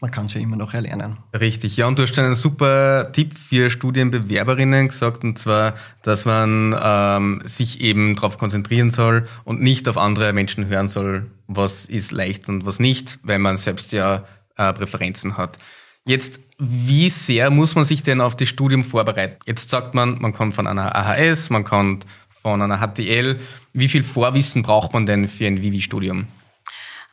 Man 0.00 0.10
kann 0.10 0.26
es 0.26 0.34
ja 0.34 0.40
immer 0.40 0.56
noch 0.56 0.72
erlernen. 0.72 1.18
Richtig, 1.38 1.76
ja, 1.76 1.86
und 1.86 1.98
du 1.98 2.04
hast 2.04 2.18
einen 2.18 2.34
super 2.34 3.12
Tipp 3.12 3.34
für 3.34 3.68
Studienbewerberinnen 3.68 4.88
gesagt, 4.88 5.24
und 5.24 5.38
zwar, 5.38 5.74
dass 6.02 6.24
man 6.24 6.74
ähm, 6.82 7.42
sich 7.44 7.82
eben 7.82 8.16
darauf 8.16 8.38
konzentrieren 8.38 8.90
soll 8.90 9.28
und 9.44 9.60
nicht 9.60 9.86
auf 9.88 9.98
andere 9.98 10.32
Menschen 10.32 10.68
hören 10.68 10.88
soll, 10.88 11.30
was 11.48 11.84
ist 11.84 12.12
leicht 12.12 12.48
und 12.48 12.64
was 12.64 12.78
nicht, 12.78 13.18
weil 13.24 13.38
man 13.38 13.58
selbst 13.58 13.92
ja 13.92 14.24
äh, 14.56 14.72
Präferenzen 14.72 15.36
hat. 15.36 15.58
Jetzt, 16.06 16.40
wie 16.58 17.10
sehr 17.10 17.50
muss 17.50 17.74
man 17.74 17.84
sich 17.84 18.02
denn 18.02 18.22
auf 18.22 18.34
das 18.34 18.48
Studium 18.48 18.84
vorbereiten? 18.84 19.36
Jetzt 19.44 19.68
sagt 19.68 19.94
man, 19.94 20.18
man 20.18 20.32
kommt 20.32 20.54
von 20.54 20.66
einer 20.66 20.96
AHS, 20.96 21.50
man 21.50 21.64
kommt 21.64 22.06
von 22.42 22.62
einer 22.62 22.78
HTL. 22.78 23.38
Wie 23.72 23.88
viel 23.88 24.02
Vorwissen 24.02 24.62
braucht 24.62 24.92
man 24.92 25.06
denn 25.06 25.28
für 25.28 25.46
ein 25.46 25.62
Vivi-Studium? 25.62 26.26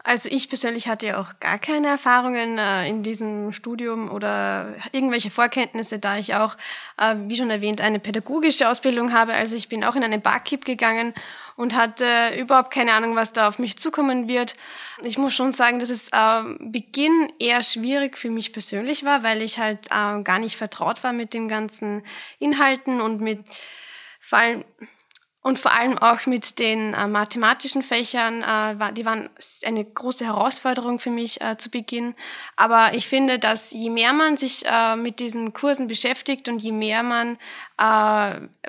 Also 0.08 0.30
ich 0.32 0.48
persönlich 0.48 0.88
hatte 0.88 1.08
ja 1.08 1.20
auch 1.20 1.38
gar 1.42 1.60
keine 1.60 1.88
Erfahrungen 1.88 2.58
äh, 2.58 2.88
in 2.88 3.04
diesem 3.04 3.52
Studium 3.52 4.10
oder 4.10 4.74
irgendwelche 4.94 5.30
Vorkenntnisse, 5.30 6.00
da 6.00 6.18
ich 6.18 6.34
auch, 6.34 6.56
äh, 6.98 7.16
wie 7.28 7.36
schon 7.36 7.50
erwähnt, 7.50 7.82
eine 7.82 8.00
pädagogische 8.00 8.70
Ausbildung 8.70 9.12
habe. 9.12 9.34
Also 9.34 9.58
ich 9.58 9.68
bin 9.68 9.84
auch 9.84 9.96
in 9.98 10.04
eine 10.04 10.18
Barkeep 10.18 10.64
gegangen 10.64 11.14
und 11.58 11.76
hatte 11.76 12.06
überhaupt 12.40 12.72
keine 12.72 12.94
Ahnung, 12.94 13.18
was 13.18 13.34
da 13.34 13.50
auf 13.50 13.60
mich 13.60 13.78
zukommen 13.78 14.30
wird. 14.30 14.56
Ich 15.04 15.18
muss 15.18 15.34
schon 15.36 15.52
sagen, 15.52 15.80
dass 15.80 15.90
es 15.90 16.08
äh, 16.14 16.56
Beginn 16.62 17.28
eher 17.38 17.62
schwierig 17.62 18.18
für 18.18 18.30
mich 18.30 18.54
persönlich 18.54 19.04
war, 19.04 19.24
weil 19.24 19.42
ich 19.42 19.60
halt 19.60 19.88
äh, 19.88 20.24
gar 20.24 20.40
nicht 20.40 20.56
vertraut 20.56 21.04
war 21.04 21.12
mit 21.12 21.34
den 21.34 21.50
ganzen 21.50 22.02
Inhalten 22.40 23.02
und 23.02 23.20
mit 23.20 23.44
vor 24.22 24.40
allem 24.40 24.64
und 25.48 25.58
vor 25.60 25.74
allem 25.74 25.98
auch 25.98 26.26
mit 26.26 26.60
den 26.60 26.94
äh, 26.94 27.08
mathematischen 27.08 27.82
Fächern, 27.82 28.44
äh, 28.44 28.78
war, 28.80 28.92
die 28.92 29.06
waren 29.06 29.30
eine 29.64 29.86
große 29.86 30.26
Herausforderung 30.26 31.00
für 31.00 31.10
mich 31.10 31.40
äh, 31.40 31.58
zu 31.58 31.70
Beginn. 31.70 32.16
Aber 32.58 32.90
ich 32.96 33.08
finde, 33.08 33.40
dass 33.40 33.72
je 33.72 33.90
mehr 33.90 34.12
man 34.12 34.36
sich 34.36 34.66
äh, 34.66 34.98
mit 34.98 35.22
diesen 35.22 35.54
Kursen 35.54 35.88
beschäftigt 35.88 36.50
und 36.50 36.62
je 36.62 36.74
mehr 36.74 37.02
man 37.02 37.38
äh, 37.78 37.82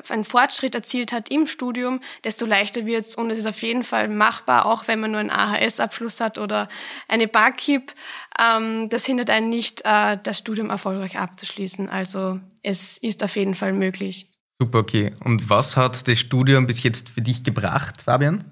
einen 0.09 0.25
Fortschritt 0.25 0.77
erzielt 0.77 1.11
hat 1.11 1.33
im 1.33 1.49
Studium, 1.49 1.99
desto 2.23 2.47
leichter 2.47 2.87
wird's 2.87 3.17
und 3.17 3.33
es 3.33 3.41
ist 3.41 3.49
auf 3.49 3.61
jeden 3.63 3.83
Fall 3.83 4.07
machbar, 4.07 4.65
auch 4.65 4.87
wenn 4.87 5.01
man 5.01 5.11
nur 5.11 5.19
einen 5.19 5.31
AHS-Abschluss 5.31 6.21
hat 6.21 6.39
oder 6.39 6.69
eine 7.09 7.27
Barkeep. 7.27 7.93
Ähm, 8.39 8.89
das 8.89 9.05
hindert 9.05 9.31
einen 9.31 9.49
nicht, 9.49 9.83
äh, 9.85 10.17
das 10.23 10.39
Studium 10.39 10.71
erfolgreich 10.71 11.19
abzuschließen. 11.19 11.89
Also 11.89 12.39
es 12.63 12.99
ist 12.99 13.25
auf 13.25 13.35
jeden 13.35 13.57
Fall 13.57 13.73
möglich. 13.73 14.29
Super, 14.61 14.79
okay. 14.81 15.15
Und 15.21 15.49
was 15.51 15.77
hat 15.77 16.09
das 16.09 16.19
Studium 16.19 16.67
bis 16.67 16.83
jetzt 16.83 17.11
für 17.11 17.23
dich 17.23 17.45
gebracht, 17.45 18.03
Fabian? 18.03 18.45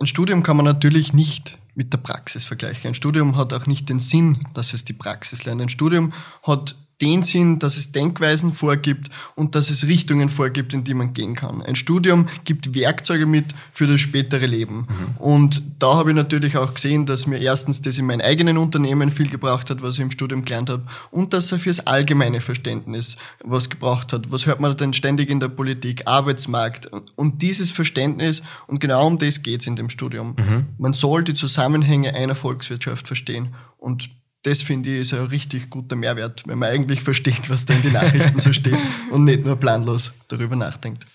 Ein 0.00 0.06
Studium 0.08 0.42
kann 0.42 0.56
man 0.56 0.64
natürlich 0.64 1.12
nicht 1.12 1.58
mit 1.76 1.92
der 1.92 1.98
Praxis 1.98 2.44
vergleichen. 2.44 2.88
Ein 2.88 2.94
Studium 2.94 3.36
hat 3.36 3.52
auch 3.52 3.66
nicht 3.66 3.88
den 3.88 4.00
Sinn, 4.00 4.44
dass 4.54 4.74
es 4.74 4.84
die 4.84 4.92
Praxis 4.92 5.44
lernt. 5.44 5.62
Ein 5.62 5.68
Studium 5.68 6.12
hat 6.42 6.76
den 7.04 7.22
Sinn, 7.22 7.58
dass 7.58 7.76
es 7.76 7.92
Denkweisen 7.92 8.52
vorgibt 8.52 9.10
und 9.34 9.54
dass 9.54 9.68
es 9.68 9.86
Richtungen 9.86 10.30
vorgibt, 10.30 10.72
in 10.72 10.84
die 10.84 10.94
man 10.94 11.12
gehen 11.12 11.34
kann. 11.34 11.60
Ein 11.60 11.76
Studium 11.76 12.28
gibt 12.44 12.74
Werkzeuge 12.74 13.26
mit 13.26 13.54
für 13.72 13.86
das 13.86 14.00
spätere 14.00 14.46
Leben. 14.46 14.86
Mhm. 14.88 15.16
Und 15.18 15.62
da 15.78 15.94
habe 15.94 16.10
ich 16.10 16.16
natürlich 16.16 16.56
auch 16.56 16.72
gesehen, 16.72 17.04
dass 17.04 17.26
mir 17.26 17.38
erstens 17.38 17.82
das 17.82 17.98
in 17.98 18.06
meinem 18.06 18.22
eigenen 18.22 18.56
Unternehmen 18.56 19.10
viel 19.10 19.28
gebracht 19.28 19.68
hat, 19.68 19.82
was 19.82 19.96
ich 19.96 20.00
im 20.00 20.10
Studium 20.10 20.44
gelernt 20.44 20.70
habe, 20.70 20.84
und 21.10 21.34
dass 21.34 21.52
er 21.52 21.58
fürs 21.58 21.80
allgemeine 21.80 22.40
Verständnis 22.40 23.16
was 23.44 23.68
gebracht 23.68 24.12
hat. 24.12 24.32
Was 24.32 24.46
hört 24.46 24.60
man 24.60 24.74
denn 24.76 24.94
ständig 24.94 25.28
in 25.28 25.40
der 25.40 25.48
Politik? 25.48 26.06
Arbeitsmarkt. 26.06 26.88
Und 27.16 27.42
dieses 27.42 27.70
Verständnis, 27.70 28.42
und 28.66 28.80
genau 28.80 29.06
um 29.06 29.18
das 29.18 29.42
geht 29.42 29.60
es 29.60 29.66
in 29.66 29.76
dem 29.76 29.90
Studium. 29.90 30.34
Mhm. 30.38 30.66
Man 30.78 30.94
soll 30.94 31.22
die 31.22 31.34
Zusammenhänge 31.34 32.14
einer 32.14 32.34
Volkswirtschaft 32.34 33.06
verstehen. 33.06 33.54
Und 33.76 34.08
das 34.44 34.62
finde 34.62 34.90
ich 34.90 35.00
ist 35.00 35.14
ein 35.14 35.26
richtig 35.26 35.70
guter 35.70 35.96
Mehrwert, 35.96 36.46
wenn 36.46 36.58
man 36.58 36.70
eigentlich 36.70 37.02
versteht, 37.02 37.50
was 37.50 37.66
da 37.66 37.74
in 37.74 37.82
den 37.82 37.92
Nachrichten 37.92 38.38
so 38.40 38.52
steht 38.52 38.78
und 39.10 39.24
nicht 39.24 39.44
nur 39.44 39.56
planlos 39.56 40.12
darüber 40.28 40.54
nachdenkt. 40.54 41.06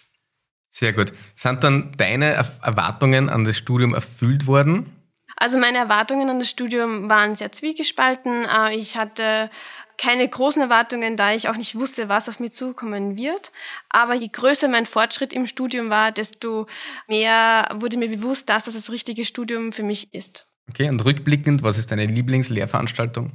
Sehr 0.69 0.93
gut. 0.93 1.13
Sind 1.35 1.63
dann 1.63 1.91
deine 1.97 2.33
Erwartungen 2.61 3.29
an 3.29 3.43
das 3.43 3.57
Studium 3.57 3.93
erfüllt 3.93 4.45
worden? 4.45 4.91
Also 5.35 5.57
meine 5.57 5.77
Erwartungen 5.77 6.29
an 6.29 6.39
das 6.39 6.49
Studium 6.49 7.07
waren 7.07 7.35
sehr 7.35 7.51
zwiegespalten. 7.51 8.45
Äh, 8.45 8.75
ich 8.75 8.97
hatte 8.97 9.49
keine 9.97 10.27
großen 10.27 10.61
Erwartungen, 10.61 11.15
da 11.15 11.33
ich 11.33 11.49
auch 11.49 11.55
nicht 11.55 11.75
wusste, 11.75 12.09
was 12.09 12.27
auf 12.27 12.39
mich 12.39 12.51
zukommen 12.51 13.15
wird. 13.15 13.51
Aber 13.89 14.15
je 14.15 14.27
größer 14.27 14.67
mein 14.67 14.85
Fortschritt 14.85 15.33
im 15.33 15.47
Studium 15.47 15.89
war, 15.89 16.11
desto 16.11 16.67
mehr 17.07 17.69
wurde 17.75 17.97
mir 17.97 18.09
bewusst, 18.09 18.49
dass 18.49 18.65
das 18.65 18.73
das 18.73 18.89
richtige 18.89 19.23
Studium 19.23 19.71
für 19.71 19.83
mich 19.83 20.13
ist. 20.13 20.48
Okay, 20.69 20.89
und 20.89 21.03
rückblickend, 21.03 21.63
was 21.63 21.77
ist 21.77 21.91
deine 21.91 22.05
Lieblingslehrveranstaltung? 22.05 23.31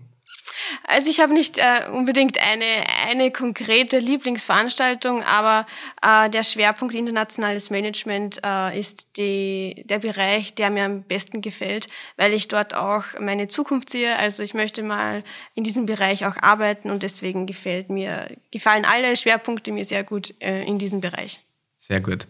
Also 0.87 1.11
ich 1.11 1.21
habe 1.21 1.33
nicht 1.33 1.59
äh, 1.59 1.89
unbedingt 1.93 2.39
eine, 2.39 2.85
eine 3.07 3.31
konkrete 3.31 3.99
Lieblingsveranstaltung, 3.99 5.23
aber 5.23 5.67
äh, 6.03 6.31
der 6.31 6.45
Schwerpunkt 6.45 6.95
internationales 6.95 7.71
Management 7.71 8.41
äh, 8.45 8.79
ist 8.79 9.17
die, 9.17 9.85
der 9.87 9.99
Bereich, 9.99 10.55
der 10.55 10.71
mir 10.71 10.85
am 10.85 11.03
besten 11.03 11.41
gefällt, 11.41 11.89
weil 12.17 12.33
ich 12.33 12.49
dort 12.49 12.75
auch 12.75 13.05
meine 13.19 13.49
Zukunft 13.49 13.91
sehe. 13.91 14.17
Also 14.17 14.43
ich 14.43 14.55
möchte 14.55 14.83
mal 14.83 15.25
in 15.55 15.65
diesem 15.65 15.87
Bereich 15.87 16.27
auch 16.27 16.37
arbeiten 16.41 16.91
und 16.91 17.03
deswegen 17.03 17.47
gefällt 17.47 17.91
mir, 17.91 18.37
gefallen 18.51 18.85
alle 18.85 19.17
Schwerpunkte 19.17 19.73
mir 19.73 19.85
sehr 19.85 20.05
gut 20.05 20.35
äh, 20.41 20.65
in 20.65 20.79
diesem 20.79 21.01
Bereich. 21.01 21.41
Sehr 21.73 22.01
gut. 22.01 22.27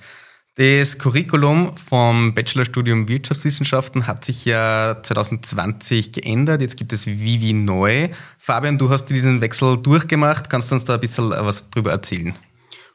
Das 0.57 0.99
Curriculum 0.99 1.77
vom 1.77 2.33
Bachelorstudium 2.33 3.09
Wirtschaftswissenschaften 3.09 4.07
hat 4.07 4.25
sich 4.25 4.45
ja 4.45 5.03
2020 5.03 6.13
geändert. 6.13 6.61
Jetzt 6.61 6.77
gibt 6.77 6.93
es 6.93 7.09
Vivi 7.09 7.53
neu. 7.53 8.11
Fabian, 8.39 8.79
du 8.79 8.89
hast 8.89 9.07
diesen 9.07 9.41
Wechsel 9.41 9.79
durchgemacht. 9.79 10.49
Kannst 10.49 10.71
du 10.71 10.77
uns 10.77 10.85
da 10.85 10.95
ein 10.95 11.01
bisschen 11.01 11.31
was 11.31 11.71
drüber 11.71 11.91
erzählen? 11.91 12.35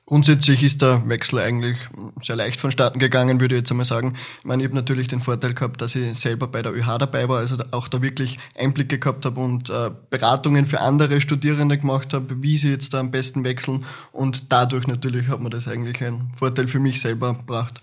Grundsätzlich 0.10 0.64
ist 0.64 0.82
der 0.82 1.08
Wechsel 1.08 1.38
eigentlich 1.38 1.78
sehr 2.20 2.36
leicht 2.36 2.60
vonstatten 2.60 2.98
gegangen, 2.98 3.40
würde 3.40 3.54
ich 3.54 3.60
jetzt 3.60 3.70
einmal 3.70 3.86
sagen. 3.86 4.16
Ich 4.40 4.46
meine, 4.46 4.64
ich 4.64 4.68
habe 4.68 4.76
natürlich 4.76 5.08
den 5.08 5.22
Vorteil 5.22 5.54
gehabt, 5.54 5.84
dass 5.84 5.94
ich 5.94 6.18
selber 6.18 6.48
bei 6.48 6.64
der 6.64 6.74
ÖH 6.74 6.98
dabei 6.98 7.30
war, 7.30 7.38
also 7.38 7.58
auch 7.70 7.88
da 7.88 8.02
wirklich 8.02 8.40
Einblicke 8.58 8.98
gehabt 8.98 9.24
habe 9.28 9.40
und 9.40 9.70
äh, 9.70 9.92
Beratungen 10.10 10.66
für 10.66 10.80
andere 10.82 11.22
Studierende 11.22 11.78
gemacht 11.78 12.16
habe, 12.16 12.42
wie 12.42 12.58
sie 12.58 12.72
jetzt 12.72 12.96
da 12.96 13.00
am 13.02 13.12
besten 13.12 13.44
wechseln. 13.44 13.86
Und 14.12 14.52
dadurch 14.52 14.88
natürlich 14.88 15.28
hat 15.28 15.42
mir 15.42 15.52
das 15.52 15.68
eigentlich 15.68 16.04
einen 16.04 16.34
Vorteil 16.36 16.68
für 16.68 16.80
mich 16.80 17.02
selber 17.02 17.36
gebracht. 17.36 17.80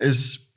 Es 0.00 0.49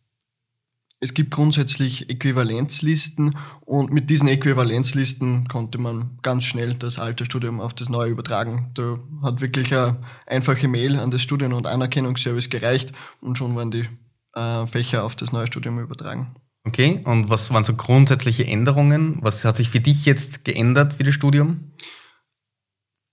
es 1.04 1.14
gibt 1.14 1.32
grundsätzlich 1.32 2.10
Äquivalenzlisten 2.10 3.38
und 3.66 3.92
mit 3.92 4.10
diesen 4.10 4.30
Äquivalenzlisten 4.30 5.50
konnte 5.50 5.78
man 5.78 6.18
ganz 6.22 6.46
schnell 6.46 6.76
das 6.76 6.98
alte 6.98 7.26
Studium 7.26 7.60
auf 7.60 7.74
das 7.74 7.90
neue 7.90 8.10
übertragen. 8.10 8.72
Da 8.74 9.00
hat 9.22 9.42
wirklich 9.42 9.74
eine 9.74 9.98
einfache 10.26 10.70
Mail 10.70 10.98
an 10.98 11.12
das 11.12 11.22
Studien- 11.22 11.52
und 11.52 11.68
Anerkennungsservice 11.68 12.50
gereicht 12.50 12.94
und 13.20 13.38
schon 13.38 13.54
waren 13.58 13.70
die 13.70 13.86
äh, 14.34 14.66
Fächer 14.68 15.04
auf 15.04 15.18
das 15.18 15.34
neue 15.34 15.48
Studium 15.48 15.78
übertragen. 15.80 16.36
Okay, 16.66 17.02
und 17.04 17.30
was 17.30 17.52
waren 17.52 17.66
so 17.66 17.76
grundsätzliche 17.76 18.48
Änderungen? 18.48 19.18
Was 19.22 19.44
hat 19.44 19.58
sich 19.58 19.70
für 19.70 19.82
dich 19.82 20.06
jetzt 20.06 20.46
geändert 20.46 20.94
für 20.94 21.04
das 21.04 21.14
Studium? 21.14 21.74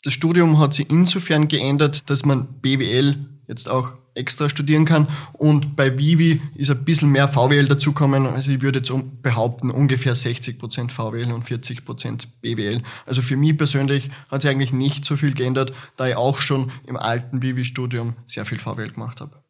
Das 0.04 0.12
Studium 0.12 0.60
hat 0.60 0.74
sich 0.74 0.88
insofern 0.88 1.48
geändert, 1.48 2.08
dass 2.08 2.24
man 2.24 2.60
BWL 2.60 3.16
jetzt 3.48 3.68
auch 3.68 3.94
extra 4.20 4.48
studieren 4.48 4.84
kann. 4.84 5.08
Und 5.32 5.74
bei 5.74 5.98
Vivi 5.98 6.40
ist 6.54 6.70
ein 6.70 6.84
bisschen 6.84 7.10
mehr 7.10 7.26
VWL 7.26 7.66
dazukommen. 7.66 8.26
Also 8.26 8.52
ich 8.52 8.62
würde 8.62 8.78
jetzt 8.78 8.92
behaupten, 9.22 9.70
ungefähr 9.70 10.14
60 10.14 10.58
Prozent 10.58 10.92
VWL 10.92 11.32
und 11.32 11.44
40 11.44 11.84
Prozent 11.84 12.40
BWL. 12.40 12.82
Also 13.06 13.22
für 13.22 13.36
mich 13.36 13.56
persönlich 13.56 14.10
hat 14.30 14.42
sich 14.42 14.50
eigentlich 14.50 14.72
nicht 14.72 15.04
so 15.04 15.16
viel 15.16 15.34
geändert, 15.34 15.72
da 15.96 16.06
ich 16.06 16.16
auch 16.16 16.38
schon 16.38 16.70
im 16.86 16.96
alten 16.96 17.42
Vivi-Studium 17.42 18.14
sehr 18.26 18.44
viel 18.44 18.58
VWL 18.58 18.92
gemacht 18.92 19.20
habe. 19.20 19.42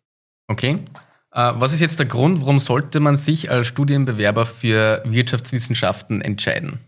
Okay. 0.48 0.78
Äh, 1.32 1.52
was 1.56 1.72
ist 1.72 1.80
jetzt 1.80 1.98
der 1.98 2.06
Grund, 2.06 2.40
warum 2.40 2.58
sollte 2.58 3.00
man 3.00 3.16
sich 3.16 3.50
als 3.50 3.66
Studienbewerber 3.66 4.46
für 4.46 5.02
Wirtschaftswissenschaften 5.04 6.22
entscheiden? 6.22 6.80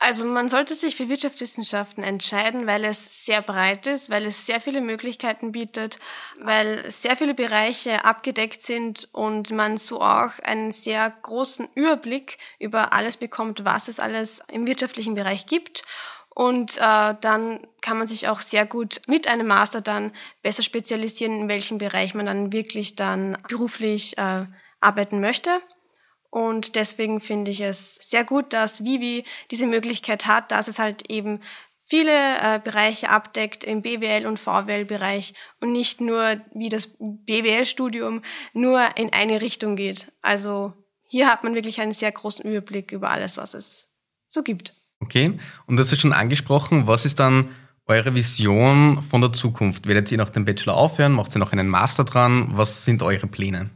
Also 0.00 0.26
man 0.26 0.48
sollte 0.48 0.76
sich 0.76 0.94
für 0.94 1.08
Wirtschaftswissenschaften 1.08 2.04
entscheiden, 2.04 2.68
weil 2.68 2.84
es 2.84 3.26
sehr 3.26 3.42
breit 3.42 3.88
ist, 3.88 4.10
weil 4.10 4.26
es 4.26 4.46
sehr 4.46 4.60
viele 4.60 4.80
Möglichkeiten 4.80 5.50
bietet, 5.50 5.98
weil 6.40 6.88
sehr 6.88 7.16
viele 7.16 7.34
Bereiche 7.34 8.04
abgedeckt 8.04 8.62
sind 8.62 9.08
und 9.12 9.50
man 9.50 9.76
so 9.76 10.00
auch 10.00 10.38
einen 10.44 10.70
sehr 10.70 11.10
großen 11.22 11.68
Überblick 11.74 12.38
über 12.60 12.92
alles 12.92 13.16
bekommt, 13.16 13.64
was 13.64 13.88
es 13.88 13.98
alles 13.98 14.40
im 14.52 14.68
wirtschaftlichen 14.68 15.14
Bereich 15.14 15.46
gibt. 15.46 15.82
Und 16.32 16.76
äh, 16.76 17.14
dann 17.20 17.66
kann 17.80 17.98
man 17.98 18.06
sich 18.06 18.28
auch 18.28 18.40
sehr 18.40 18.66
gut 18.66 19.00
mit 19.08 19.26
einem 19.26 19.48
Master 19.48 19.80
dann 19.80 20.12
besser 20.42 20.62
spezialisieren, 20.62 21.40
in 21.40 21.48
welchem 21.48 21.78
Bereich 21.78 22.14
man 22.14 22.26
dann 22.26 22.52
wirklich 22.52 22.94
dann 22.94 23.36
beruflich 23.48 24.16
äh, 24.16 24.44
arbeiten 24.80 25.20
möchte. 25.20 25.50
Und 26.30 26.76
deswegen 26.76 27.20
finde 27.20 27.50
ich 27.50 27.60
es 27.60 27.96
sehr 27.96 28.24
gut, 28.24 28.52
dass 28.52 28.84
Vivi 28.84 29.24
diese 29.50 29.66
Möglichkeit 29.66 30.26
hat, 30.26 30.52
dass 30.52 30.68
es 30.68 30.78
halt 30.78 31.10
eben 31.10 31.40
viele 31.88 32.12
äh, 32.12 32.60
Bereiche 32.62 33.08
abdeckt 33.08 33.64
im 33.64 33.82
BWL 33.82 34.26
und 34.26 34.38
VWL-Bereich 34.38 35.32
und 35.60 35.72
nicht 35.72 36.00
nur 36.00 36.40
wie 36.54 36.68
das 36.68 36.96
BWL-Studium 36.98 38.22
nur 38.52 38.96
in 38.96 39.12
eine 39.12 39.40
Richtung 39.40 39.74
geht. 39.74 40.12
Also 40.20 40.74
hier 41.04 41.28
hat 41.28 41.44
man 41.44 41.54
wirklich 41.54 41.80
einen 41.80 41.94
sehr 41.94 42.12
großen 42.12 42.44
Überblick 42.44 42.92
über 42.92 43.10
alles, 43.10 43.38
was 43.38 43.54
es 43.54 43.88
so 44.26 44.42
gibt. 44.42 44.74
Okay, 45.00 45.38
und 45.66 45.78
das 45.78 45.92
ist 45.92 46.00
schon 46.00 46.12
angesprochen. 46.12 46.86
Was 46.86 47.06
ist 47.06 47.18
dann 47.18 47.48
eure 47.86 48.14
Vision 48.14 49.00
von 49.00 49.22
der 49.22 49.32
Zukunft? 49.32 49.86
Werdet 49.86 50.12
ihr 50.12 50.18
nach 50.18 50.30
dem 50.30 50.44
Bachelor 50.44 50.76
aufhören? 50.76 51.12
Macht 51.12 51.34
ihr 51.34 51.38
noch 51.38 51.52
einen 51.52 51.68
Master 51.68 52.04
dran? 52.04 52.50
Was 52.52 52.84
sind 52.84 53.02
eure 53.02 53.26
Pläne? 53.26 53.70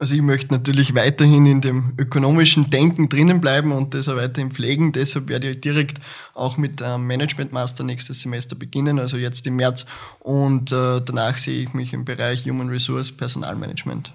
Also 0.00 0.14
ich 0.14 0.22
möchte 0.22 0.54
natürlich 0.54 0.94
weiterhin 0.94 1.44
in 1.44 1.60
dem 1.60 1.94
ökonomischen 1.98 2.70
Denken 2.70 3.08
drinnen 3.08 3.40
bleiben 3.40 3.72
und 3.72 3.94
das 3.94 4.08
auch 4.08 4.14
weiterhin 4.14 4.52
pflegen. 4.52 4.92
Deshalb 4.92 5.28
werde 5.28 5.50
ich 5.50 5.60
direkt 5.60 5.98
auch 6.34 6.56
mit 6.56 6.80
einem 6.82 7.04
Management 7.04 7.52
Master 7.52 7.82
nächstes 7.82 8.20
Semester 8.20 8.54
beginnen, 8.54 9.00
also 9.00 9.16
jetzt 9.16 9.44
im 9.48 9.56
März. 9.56 9.86
Und 10.20 10.70
äh, 10.70 11.00
danach 11.04 11.36
sehe 11.38 11.64
ich 11.64 11.74
mich 11.74 11.92
im 11.92 12.04
Bereich 12.04 12.44
Human 12.44 12.68
Resource 12.68 13.10
Personalmanagement. 13.10 14.14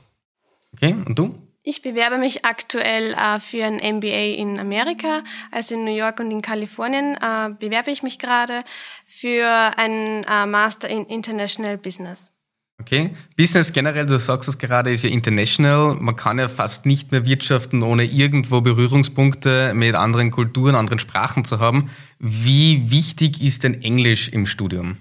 Okay, 0.74 0.96
und 1.06 1.19
du? 1.19 1.36
Ich 1.63 1.82
bewerbe 1.82 2.17
mich 2.17 2.43
aktuell 2.43 3.13
äh, 3.13 3.39
für 3.39 3.65
ein 3.65 3.76
MBA 3.76 4.36
in 4.36 4.60
Amerika, 4.60 5.24
also 5.52 5.76
in 5.76 5.86
New 5.86 5.96
York 5.96 6.19
und 6.19 6.32
in 6.32 6.41
Kalifornien 6.41 7.15
äh, 7.15 7.50
bewerbe 7.58 7.91
ich 7.91 8.04
mich 8.04 8.19
gerade 8.19 8.63
für 9.06 9.48
einen 9.78 10.24
äh, 10.24 10.46
Master 10.46 10.89
in 10.89 11.06
International 11.06 11.78
Business. 11.78 12.33
Okay. 12.86 13.12
Business 13.38 13.72
generell, 13.72 14.06
du 14.06 14.19
sagst 14.19 14.50
es 14.50 14.58
gerade, 14.58 14.91
ist 14.91 15.06
ja 15.06 15.10
international. 15.10 15.96
Man 15.96 16.17
kann 16.17 16.38
ja 16.38 16.50
fast 16.50 16.86
nicht 16.86 17.13
mehr 17.13 17.26
wirtschaften, 17.26 17.82
ohne 17.82 18.04
irgendwo 18.04 18.60
Berührungspunkte 18.60 19.74
mit 19.74 19.96
anderen 19.96 20.32
Kulturen, 20.32 20.76
anderen 20.76 21.00
Sprachen 21.00 21.46
zu 21.46 21.60
haben. 21.60 21.89
Wie 22.19 22.91
wichtig 22.91 23.41
ist 23.41 23.63
denn 23.63 23.82
Englisch 23.82 24.28
im 24.28 24.46
Studium? 24.46 24.98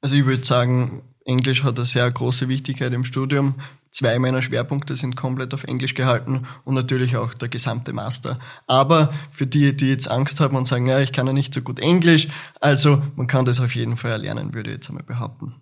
Also 0.00 0.16
ich 0.16 0.26
würde 0.26 0.44
sagen, 0.44 1.02
Englisch 1.24 1.62
hat 1.62 1.78
eine 1.78 1.86
sehr 1.86 2.10
große 2.10 2.48
Wichtigkeit 2.48 2.92
im 2.92 3.04
Studium. 3.04 3.54
Zwei 3.92 4.18
meiner 4.18 4.42
Schwerpunkte 4.42 4.96
sind 4.96 5.14
komplett 5.14 5.54
auf 5.54 5.62
Englisch 5.62 5.94
gehalten 5.94 6.48
und 6.64 6.74
natürlich 6.74 7.16
auch 7.16 7.32
der 7.32 7.48
gesamte 7.48 7.92
Master. 7.92 8.40
Aber 8.66 9.14
für 9.30 9.46
die, 9.46 9.76
die 9.76 9.88
jetzt 9.88 10.10
Angst 10.10 10.40
haben 10.40 10.56
und 10.56 10.66
sagen, 10.66 10.88
ja, 10.88 10.98
ich 10.98 11.12
kann 11.12 11.28
ja 11.28 11.32
nicht 11.32 11.54
so 11.54 11.60
gut 11.60 11.78
Englisch, 11.78 12.26
also 12.60 13.00
man 13.14 13.28
kann 13.28 13.44
das 13.44 13.60
auf 13.60 13.76
jeden 13.76 13.96
Fall 13.96 14.10
erlernen, 14.10 14.52
würde 14.52 14.70
ich 14.70 14.76
jetzt 14.76 14.88
einmal 14.88 15.04
behaupten. 15.04 15.54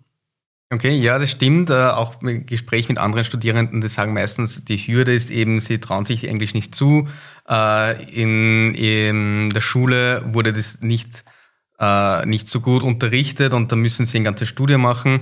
Okay, 0.71 0.95
ja, 0.97 1.19
das 1.19 1.31
stimmt. 1.31 1.69
Äh, 1.69 1.89
auch 1.89 2.21
im 2.21 2.45
Gespräch 2.45 2.89
mit 2.89 2.97
anderen 2.97 3.23
Studierenden, 3.23 3.81
die 3.81 3.87
sagen 3.87 4.13
meistens, 4.13 4.65
die 4.65 4.77
Hürde 4.77 5.13
ist 5.13 5.29
eben, 5.29 5.59
sie 5.59 5.79
trauen 5.79 6.05
sich 6.05 6.27
Englisch 6.27 6.53
nicht 6.53 6.73
zu. 6.73 7.07
Äh, 7.47 8.03
in, 8.11 8.73
in 8.73 9.49
der 9.51 9.61
Schule 9.61 10.23
wurde 10.33 10.53
das 10.53 10.81
nicht, 10.81 11.23
äh, 11.79 12.25
nicht 12.25 12.47
so 12.49 12.61
gut 12.61 12.83
unterrichtet 12.83 13.53
und 13.53 13.71
da 13.71 13.75
müssen 13.75 14.07
sie 14.07 14.17
ein 14.17 14.23
ganzes 14.23 14.49
Studium 14.49 14.81
machen. 14.81 15.21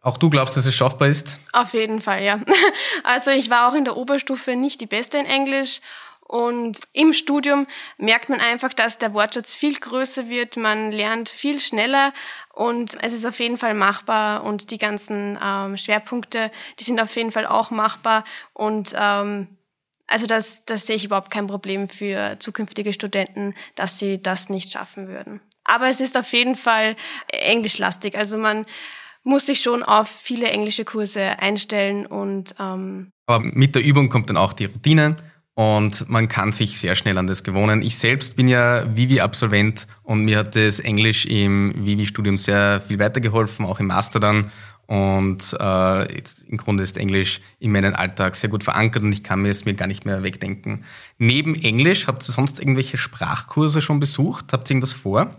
Auch 0.00 0.18
du 0.18 0.30
glaubst, 0.30 0.56
dass 0.56 0.66
es 0.66 0.74
schaffbar 0.76 1.08
ist? 1.08 1.40
Auf 1.52 1.74
jeden 1.74 2.00
Fall, 2.00 2.22
ja. 2.22 2.40
Also 3.02 3.32
ich 3.32 3.50
war 3.50 3.68
auch 3.68 3.74
in 3.74 3.84
der 3.84 3.96
Oberstufe 3.96 4.54
nicht 4.54 4.80
die 4.80 4.86
Beste 4.86 5.18
in 5.18 5.26
Englisch 5.26 5.80
Und 6.28 6.80
im 6.92 7.12
Studium 7.12 7.68
merkt 7.98 8.28
man 8.28 8.40
einfach, 8.40 8.72
dass 8.72 8.98
der 8.98 9.14
Wortschatz 9.14 9.54
viel 9.54 9.78
größer 9.78 10.28
wird, 10.28 10.56
man 10.56 10.90
lernt 10.90 11.28
viel 11.28 11.60
schneller 11.60 12.12
und 12.52 12.98
es 13.00 13.12
ist 13.12 13.24
auf 13.24 13.38
jeden 13.38 13.58
Fall 13.58 13.74
machbar 13.74 14.42
und 14.42 14.72
die 14.72 14.78
ganzen 14.78 15.38
ähm, 15.40 15.76
Schwerpunkte, 15.76 16.50
die 16.80 16.84
sind 16.84 17.00
auf 17.00 17.14
jeden 17.14 17.30
Fall 17.30 17.46
auch 17.46 17.70
machbar 17.70 18.24
und 18.54 18.92
ähm, 18.98 19.46
also 20.08 20.26
das, 20.26 20.64
das 20.64 20.86
sehe 20.86 20.96
ich 20.96 21.04
überhaupt 21.04 21.30
kein 21.30 21.46
Problem 21.46 21.88
für 21.88 22.36
zukünftige 22.40 22.92
Studenten, 22.92 23.54
dass 23.76 24.00
sie 24.00 24.20
das 24.20 24.48
nicht 24.48 24.70
schaffen 24.70 25.06
würden. 25.06 25.40
Aber 25.62 25.88
es 25.88 26.00
ist 26.00 26.16
auf 26.16 26.32
jeden 26.32 26.56
Fall 26.56 26.96
englischlastig. 27.28 28.16
Also 28.16 28.36
man 28.36 28.66
muss 29.22 29.46
sich 29.46 29.60
schon 29.60 29.82
auf 29.82 30.08
viele 30.08 30.48
englische 30.48 30.84
Kurse 30.84 31.38
einstellen 31.40 32.06
und 32.06 32.54
ähm 32.58 33.10
Aber 33.26 33.44
mit 33.44 33.74
der 33.74 33.82
Übung 33.82 34.08
kommt 34.08 34.30
dann 34.30 34.36
auch 34.36 34.52
die 34.52 34.66
Routine 34.66 35.16
und 35.56 36.06
man 36.10 36.28
kann 36.28 36.52
sich 36.52 36.78
sehr 36.78 36.94
schnell 36.94 37.16
an 37.16 37.26
das 37.26 37.42
gewöhnen. 37.42 37.80
Ich 37.80 37.96
selbst 37.96 38.36
bin 38.36 38.46
ja 38.46 38.84
Vivi-Absolvent 38.94 39.86
und 40.02 40.26
mir 40.26 40.36
hat 40.40 40.54
das 40.54 40.80
Englisch 40.80 41.24
im 41.24 41.72
Vivi-Studium 41.74 42.36
sehr 42.36 42.82
viel 42.82 42.98
weitergeholfen, 42.98 43.64
auch 43.64 43.80
im 43.80 43.86
Master 43.86 44.20
dann. 44.20 44.50
Und 44.86 45.56
äh, 45.58 46.14
jetzt 46.14 46.42
im 46.42 46.58
Grunde 46.58 46.82
ist 46.82 46.98
Englisch 46.98 47.40
in 47.58 47.72
meinem 47.72 47.94
Alltag 47.94 48.36
sehr 48.36 48.50
gut 48.50 48.64
verankert 48.64 49.02
und 49.02 49.12
ich 49.12 49.22
kann 49.22 49.40
mir 49.40 49.48
es 49.48 49.64
mir 49.64 49.72
gar 49.72 49.86
nicht 49.86 50.04
mehr 50.04 50.22
wegdenken. 50.22 50.84
Neben 51.16 51.54
Englisch, 51.54 52.06
habt 52.06 52.28
ihr 52.28 52.32
sonst 52.32 52.58
irgendwelche 52.58 52.98
Sprachkurse 52.98 53.80
schon 53.80 53.98
besucht? 53.98 54.52
Habt 54.52 54.68
ihr 54.68 54.74
irgendwas 54.74 54.92
vor? 54.92 55.30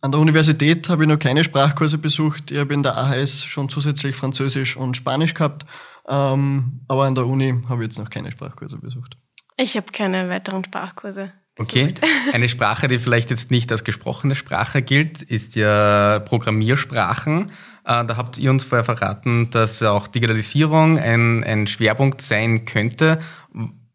An 0.00 0.10
der 0.10 0.20
Universität 0.20 0.88
habe 0.88 1.04
ich 1.04 1.08
noch 1.08 1.18
keine 1.20 1.44
Sprachkurse 1.44 1.98
besucht. 1.98 2.50
Ich 2.50 2.58
habe 2.58 2.74
in 2.74 2.82
der 2.82 2.96
AHS 2.96 3.44
schon 3.44 3.68
zusätzlich 3.68 4.16
Französisch 4.16 4.76
und 4.76 4.96
Spanisch 4.96 5.34
gehabt. 5.34 5.64
Ähm, 6.08 6.80
aber 6.88 7.04
an 7.04 7.14
der 7.14 7.26
Uni 7.26 7.54
habe 7.68 7.84
ich 7.84 7.90
jetzt 7.90 7.98
noch 8.00 8.10
keine 8.10 8.32
Sprachkurse 8.32 8.78
besucht. 8.78 9.16
Ich 9.60 9.76
habe 9.76 9.90
keine 9.92 10.28
weiteren 10.28 10.64
Sprachkurse. 10.64 11.32
Okay. 11.58 11.92
Eine 12.32 12.48
Sprache, 12.48 12.86
die 12.86 13.00
vielleicht 13.00 13.30
jetzt 13.30 13.50
nicht 13.50 13.72
als 13.72 13.82
gesprochene 13.82 14.36
Sprache 14.36 14.82
gilt, 14.82 15.20
ist 15.20 15.56
ja 15.56 16.20
Programmiersprachen. 16.20 17.50
Äh, 17.84 18.04
da 18.04 18.16
habt 18.16 18.38
ihr 18.38 18.52
uns 18.52 18.64
vorher 18.64 18.84
verraten, 18.84 19.50
dass 19.50 19.82
auch 19.82 20.06
Digitalisierung 20.06 20.98
ein, 20.98 21.42
ein 21.42 21.66
Schwerpunkt 21.66 22.20
sein 22.22 22.64
könnte. 22.64 23.18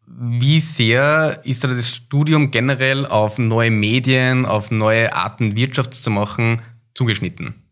Wie 0.06 0.60
sehr 0.60 1.40
ist 1.44 1.64
da 1.64 1.68
das 1.68 1.88
Studium 1.88 2.50
generell 2.50 3.06
auf 3.06 3.38
neue 3.38 3.70
Medien, 3.70 4.44
auf 4.44 4.70
neue 4.70 5.14
Arten 5.14 5.56
Wirtschaft 5.56 5.94
zu 5.94 6.10
machen 6.10 6.60
zugeschnitten? 6.92 7.63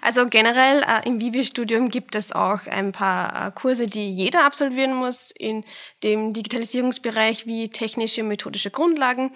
Also 0.00 0.26
generell 0.26 0.82
äh, 0.82 1.06
im 1.06 1.20
Vivi-Studium 1.20 1.90
gibt 1.90 2.14
es 2.14 2.32
auch 2.32 2.66
ein 2.66 2.92
paar 2.92 3.48
äh, 3.48 3.50
Kurse, 3.50 3.86
die 3.86 4.10
jeder 4.12 4.44
absolvieren 4.44 4.94
muss 4.94 5.30
in 5.30 5.64
dem 6.02 6.32
Digitalisierungsbereich 6.32 7.46
wie 7.46 7.68
technische 7.68 8.22
und 8.22 8.28
methodische 8.28 8.70
Grundlagen. 8.70 9.32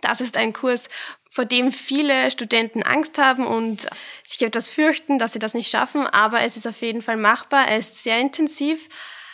Das 0.00 0.20
ist 0.20 0.36
ein 0.36 0.52
Kurs, 0.52 0.88
vor 1.30 1.44
dem 1.44 1.72
viele 1.72 2.30
Studenten 2.30 2.82
Angst 2.82 3.18
haben 3.18 3.46
und 3.46 3.88
sich 4.26 4.42
etwas 4.42 4.70
fürchten, 4.70 5.18
dass 5.18 5.32
sie 5.32 5.38
das 5.38 5.54
nicht 5.54 5.70
schaffen, 5.70 6.06
aber 6.06 6.42
es 6.42 6.56
ist 6.56 6.66
auf 6.66 6.80
jeden 6.80 7.02
Fall 7.02 7.16
machbar. 7.16 7.68
Er 7.68 7.78
ist 7.78 8.02
sehr 8.02 8.18
intensiv, 8.18 8.88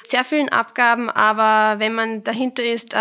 sehr 0.07 0.25
vielen 0.25 0.49
Abgaben, 0.49 1.11
aber 1.11 1.79
wenn 1.81 1.95
man 1.95 2.25
dahinter 2.25 2.63
ist, 2.63 2.95
äh, 2.95 2.97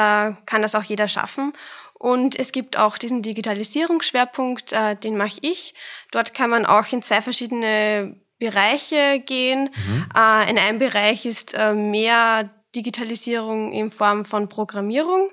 kann 0.46 0.62
das 0.62 0.76
auch 0.76 0.84
jeder 0.84 1.08
schaffen. 1.08 1.54
Und 1.94 2.38
es 2.38 2.52
gibt 2.52 2.78
auch 2.78 2.98
diesen 2.98 3.22
Digitalisierungsschwerpunkt, 3.22 4.74
äh, 4.74 4.96
den 4.96 5.16
mache 5.16 5.40
ich. 5.42 5.74
Dort 6.12 6.34
kann 6.34 6.50
man 6.50 6.66
auch 6.66 6.92
in 6.92 7.02
zwei 7.02 7.22
verschiedene 7.22 8.16
Bereiche 8.40 9.22
gehen. 9.26 9.70
Mhm. 9.74 10.06
Äh, 10.16 10.50
in 10.50 10.58
einem 10.58 10.80
Bereich 10.80 11.26
ist 11.26 11.56
mehr 11.74 12.50
Digitalisierung 12.76 13.72
in 13.72 13.92
Form 13.92 14.26
von 14.26 14.50
Programmierung. 14.50 15.30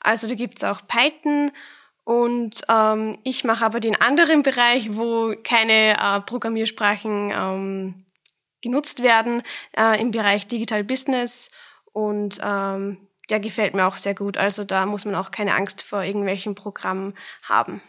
Also 0.00 0.28
da 0.28 0.34
gibt's 0.34 0.64
auch 0.64 0.80
Python 0.86 1.50
und 2.04 2.62
ähm, 2.68 3.18
ich 3.22 3.44
mache 3.44 3.64
aber 3.64 3.80
den 3.80 4.00
anderen 4.00 4.42
Bereich, 4.42 4.96
wo 4.96 5.34
keine 5.44 5.96
äh, 5.98 6.20
Programmiersprachen 6.20 7.32
ähm, 7.34 8.04
genutzt 8.62 9.02
werden, 9.02 9.42
äh, 9.76 10.00
im 10.00 10.10
Bereich 10.10 10.46
Digital 10.46 10.84
Business. 10.84 11.50
Und 11.92 12.38
ähm, 12.42 12.96
der 13.30 13.40
gefällt 13.40 13.74
mir 13.74 13.86
auch 13.86 13.96
sehr 13.96 14.14
gut. 14.14 14.36
Also 14.36 14.64
da 14.64 14.86
muss 14.86 15.04
man 15.04 15.14
auch 15.14 15.30
keine 15.30 15.54
Angst 15.54 15.82
vor 15.82 16.02
irgendwelchen 16.02 16.54
Programmen 16.54 17.14
haben. 17.42 17.82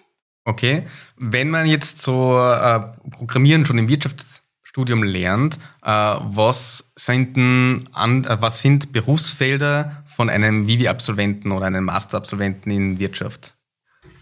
Okay. 0.46 0.84
Wenn 1.18 1.50
man 1.50 1.66
jetzt 1.66 2.02
so 2.02 2.38
äh, 2.38 2.80
Programmieren 3.12 3.66
schon 3.66 3.78
im 3.78 3.88
Wirtschaftsstudium 3.88 5.04
lernt, 5.04 5.58
äh, 5.84 5.90
was 5.90 6.92
sind 6.96 7.38
denn 7.38 7.90
an, 7.94 8.26
äh, 8.26 8.38
was 8.42 8.62
sind 8.62 8.92
Berufsfelder 8.92 10.04
von 10.06 10.30
einem 10.30 10.68
Vivi-Absolventen 10.68 11.52
oder 11.52 11.68
einem 11.68 11.86
Master-Absolventen 11.86 12.70
in 12.72 13.00
Wirtschaft? 13.00 13.53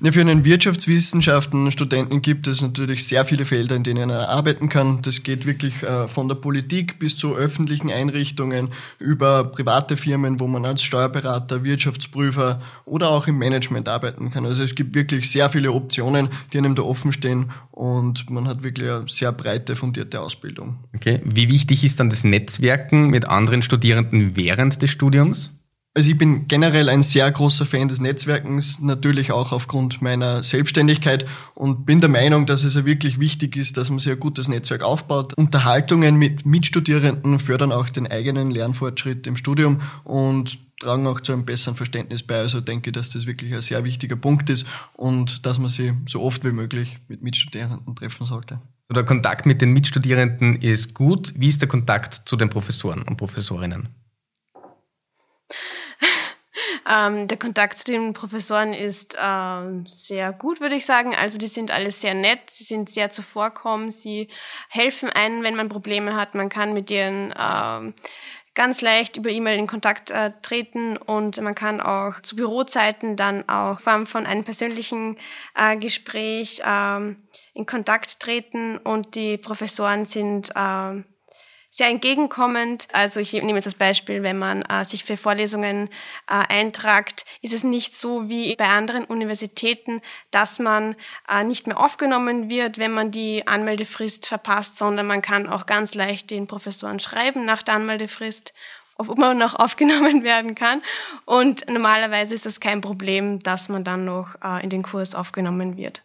Ja, 0.03 0.11
für 0.11 0.21
einen 0.21 0.43
Wirtschaftswissenschaften-Studenten 0.45 2.23
gibt 2.23 2.47
es 2.47 2.63
natürlich 2.63 3.05
sehr 3.05 3.23
viele 3.23 3.45
Felder, 3.45 3.75
in 3.75 3.83
denen 3.83 4.09
er 4.09 4.29
arbeiten 4.29 4.67
kann. 4.67 5.03
Das 5.03 5.21
geht 5.21 5.45
wirklich 5.45 5.83
äh, 5.83 6.07
von 6.07 6.27
der 6.27 6.33
Politik 6.33 6.97
bis 6.97 7.17
zu 7.17 7.35
öffentlichen 7.35 7.91
Einrichtungen 7.91 8.69
über 8.97 9.43
private 9.43 9.97
Firmen, 9.97 10.39
wo 10.39 10.47
man 10.47 10.65
als 10.65 10.81
Steuerberater, 10.81 11.63
Wirtschaftsprüfer 11.63 12.59
oder 12.85 13.09
auch 13.09 13.27
im 13.27 13.37
Management 13.37 13.87
arbeiten 13.87 14.31
kann. 14.31 14.43
Also 14.43 14.63
es 14.63 14.73
gibt 14.73 14.95
wirklich 14.95 15.29
sehr 15.29 15.51
viele 15.51 15.71
Optionen, 15.71 16.29
die 16.51 16.57
einem 16.57 16.73
da 16.73 16.81
offen 16.81 17.13
stehen 17.13 17.51
und 17.69 18.27
man 18.27 18.47
hat 18.47 18.63
wirklich 18.63 18.89
eine 18.89 19.05
sehr 19.07 19.31
breite, 19.31 19.75
fundierte 19.75 20.19
Ausbildung. 20.19 20.79
Okay. 20.95 21.21
Wie 21.25 21.47
wichtig 21.47 21.83
ist 21.83 21.99
dann 21.99 22.09
das 22.09 22.23
Netzwerken 22.23 23.11
mit 23.11 23.27
anderen 23.27 23.61
Studierenden 23.61 24.35
während 24.35 24.81
des 24.81 24.89
Studiums? 24.89 25.51
Also 25.93 26.09
ich 26.09 26.17
bin 26.17 26.47
generell 26.47 26.87
ein 26.87 27.03
sehr 27.03 27.29
großer 27.29 27.65
Fan 27.65 27.89
des 27.89 27.99
Netzwerkens, 27.99 28.79
natürlich 28.79 29.33
auch 29.33 29.51
aufgrund 29.51 30.01
meiner 30.01 30.41
Selbstständigkeit 30.41 31.25
und 31.53 31.85
bin 31.85 31.99
der 31.99 32.09
Meinung, 32.09 32.45
dass 32.45 32.63
es 32.63 32.75
ja 32.75 32.85
wirklich 32.85 33.19
wichtig 33.19 33.57
ist, 33.57 33.75
dass 33.75 33.89
man 33.89 33.99
sich 33.99 34.13
ein 34.13 34.19
gutes 34.19 34.47
Netzwerk 34.47 34.83
aufbaut. 34.83 35.33
Unterhaltungen 35.33 36.15
mit 36.15 36.45
Mitstudierenden 36.45 37.39
fördern 37.39 37.73
auch 37.73 37.89
den 37.89 38.07
eigenen 38.07 38.51
Lernfortschritt 38.51 39.27
im 39.27 39.35
Studium 39.35 39.81
und 40.05 40.59
tragen 40.79 41.05
auch 41.07 41.19
zu 41.19 41.33
einem 41.33 41.43
besseren 41.43 41.75
Verständnis 41.75 42.23
bei. 42.23 42.37
Also 42.37 42.61
denke 42.61 42.93
dass 42.93 43.09
das 43.09 43.25
wirklich 43.25 43.53
ein 43.53 43.59
sehr 43.59 43.83
wichtiger 43.83 44.15
Punkt 44.15 44.49
ist 44.49 44.65
und 44.93 45.45
dass 45.45 45.59
man 45.59 45.69
sich 45.69 45.91
so 46.07 46.21
oft 46.21 46.45
wie 46.45 46.53
möglich 46.53 46.99
mit 47.09 47.21
Mitstudierenden 47.21 47.97
treffen 47.97 48.25
sollte. 48.25 48.61
So, 48.87 48.93
der 48.93 49.03
Kontakt 49.03 49.45
mit 49.45 49.61
den 49.61 49.73
Mitstudierenden 49.73 50.55
ist 50.55 50.93
gut. 50.93 51.33
Wie 51.35 51.49
ist 51.49 51.59
der 51.59 51.67
Kontakt 51.67 52.13
zu 52.13 52.37
den 52.37 52.47
Professoren 52.47 53.01
und 53.01 53.17
Professorinnen? 53.17 53.89
Ähm, 56.91 57.27
der 57.27 57.37
Kontakt 57.37 57.77
zu 57.77 57.85
den 57.85 58.13
Professoren 58.13 58.73
ist 58.73 59.15
ähm, 59.21 59.85
sehr 59.85 60.33
gut, 60.33 60.59
würde 60.59 60.75
ich 60.75 60.85
sagen. 60.85 61.15
Also 61.15 61.37
die 61.37 61.47
sind 61.47 61.71
alle 61.71 61.91
sehr 61.91 62.13
nett, 62.13 62.49
sie 62.49 62.63
sind 62.63 62.89
sehr 62.89 63.09
zuvorkommend, 63.09 63.93
sie 63.93 64.27
helfen 64.67 65.09
einem, 65.09 65.43
wenn 65.43 65.55
man 65.55 65.69
Probleme 65.69 66.15
hat. 66.15 66.35
Man 66.35 66.49
kann 66.49 66.73
mit 66.73 66.89
denen 66.89 67.33
ähm, 67.37 67.93
ganz 68.55 68.81
leicht 68.81 69.15
über 69.15 69.29
E-Mail 69.29 69.57
in 69.57 69.67
Kontakt 69.67 70.11
äh, 70.11 70.31
treten 70.41 70.97
und 70.97 71.39
man 71.39 71.55
kann 71.55 71.79
auch 71.79 72.21
zu 72.21 72.35
Bürozeiten 72.35 73.15
dann 73.15 73.47
auch 73.47 73.79
Form 73.79 74.05
von 74.05 74.25
einem 74.25 74.43
persönlichen 74.43 75.17
äh, 75.55 75.77
Gespräch 75.77 76.61
ähm, 76.65 77.23
in 77.53 77.65
Kontakt 77.65 78.19
treten 78.19 78.77
und 78.77 79.15
die 79.15 79.37
Professoren 79.37 80.05
sind 80.05 80.49
äh, 80.55 81.03
sehr 81.71 81.87
entgegenkommend. 81.87 82.89
Also 82.91 83.21
ich 83.21 83.31
nehme 83.31 83.53
jetzt 83.53 83.65
das 83.65 83.75
Beispiel, 83.75 84.21
wenn 84.23 84.37
man 84.37 84.61
äh, 84.63 84.83
sich 84.83 85.05
für 85.05 85.15
Vorlesungen 85.15 85.87
äh, 86.29 86.43
eintragt, 86.49 87.25
ist 87.41 87.53
es 87.53 87.63
nicht 87.63 87.95
so 87.95 88.27
wie 88.29 88.53
bei 88.57 88.67
anderen 88.67 89.05
Universitäten, 89.05 90.01
dass 90.31 90.59
man 90.59 90.95
äh, 91.29 91.45
nicht 91.45 91.67
mehr 91.67 91.79
aufgenommen 91.79 92.49
wird, 92.49 92.77
wenn 92.77 92.91
man 92.91 93.09
die 93.09 93.47
Anmeldefrist 93.47 94.27
verpasst, 94.27 94.77
sondern 94.77 95.07
man 95.07 95.21
kann 95.21 95.47
auch 95.47 95.65
ganz 95.65 95.95
leicht 95.95 96.29
den 96.29 96.45
Professoren 96.45 96.99
schreiben 96.99 97.45
nach 97.45 97.63
der 97.63 97.75
Anmeldefrist 97.75 98.53
ob 98.97 99.17
man 99.17 99.35
noch 99.35 99.55
aufgenommen 99.59 100.23
werden 100.23 100.53
kann. 100.53 100.83
Und 101.25 101.67
normalerweise 101.67 102.35
ist 102.35 102.45
das 102.45 102.59
kein 102.59 102.81
Problem, 102.81 103.39
dass 103.39 103.67
man 103.67 103.83
dann 103.83 104.05
noch 104.05 104.35
äh, 104.43 104.63
in 104.63 104.69
den 104.69 104.83
Kurs 104.83 105.15
aufgenommen 105.15 105.75
wird. 105.75 106.03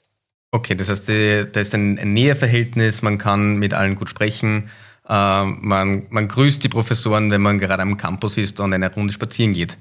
Okay, 0.51 0.75
das 0.75 0.89
heißt, 0.89 1.09
da 1.09 1.61
ist 1.61 1.75
ein 1.75 1.97
Näheverhältnis, 1.97 3.03
man 3.03 3.19
kann 3.19 3.59
mit 3.59 3.75
allen 3.75 3.97
gut 3.97 4.09
sprechen. 4.09 4.71
Äh, 5.09 5.45
man, 5.45 6.07
man 6.11 6.29
grüßt 6.29 6.63
die 6.63 6.69
Professoren, 6.69 7.31
wenn 7.31 7.43
man 7.43 7.59
gerade 7.59 7.83
am 7.83 7.97
Campus 7.97 8.37
ist 8.37 8.61
und 8.61 8.73
eine 8.73 8.93
Runde 8.93 9.13
spazieren 9.13 9.53
geht. 9.53 9.79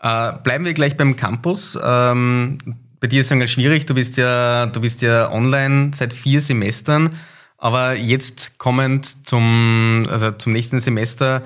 Äh, 0.00 0.32
bleiben 0.42 0.64
wir 0.64 0.74
gleich 0.74 0.96
beim 0.96 1.16
Campus. 1.16 1.78
Ähm, 1.82 2.58
bei 3.00 3.08
dir 3.08 3.20
ist 3.20 3.30
es 3.30 3.38
ganz 3.38 3.50
schwierig, 3.50 3.86
du 3.86 3.94
bist 3.94 4.16
ja, 4.16 4.66
du 4.66 4.80
bist 4.80 5.02
ja 5.02 5.30
online 5.30 5.90
seit 5.94 6.14
vier 6.14 6.40
Semestern, 6.40 7.16
aber 7.58 7.96
jetzt 7.96 8.58
kommend 8.58 9.26
zum, 9.26 10.06
also 10.08 10.30
zum 10.30 10.52
nächsten 10.52 10.78
Semester, 10.78 11.42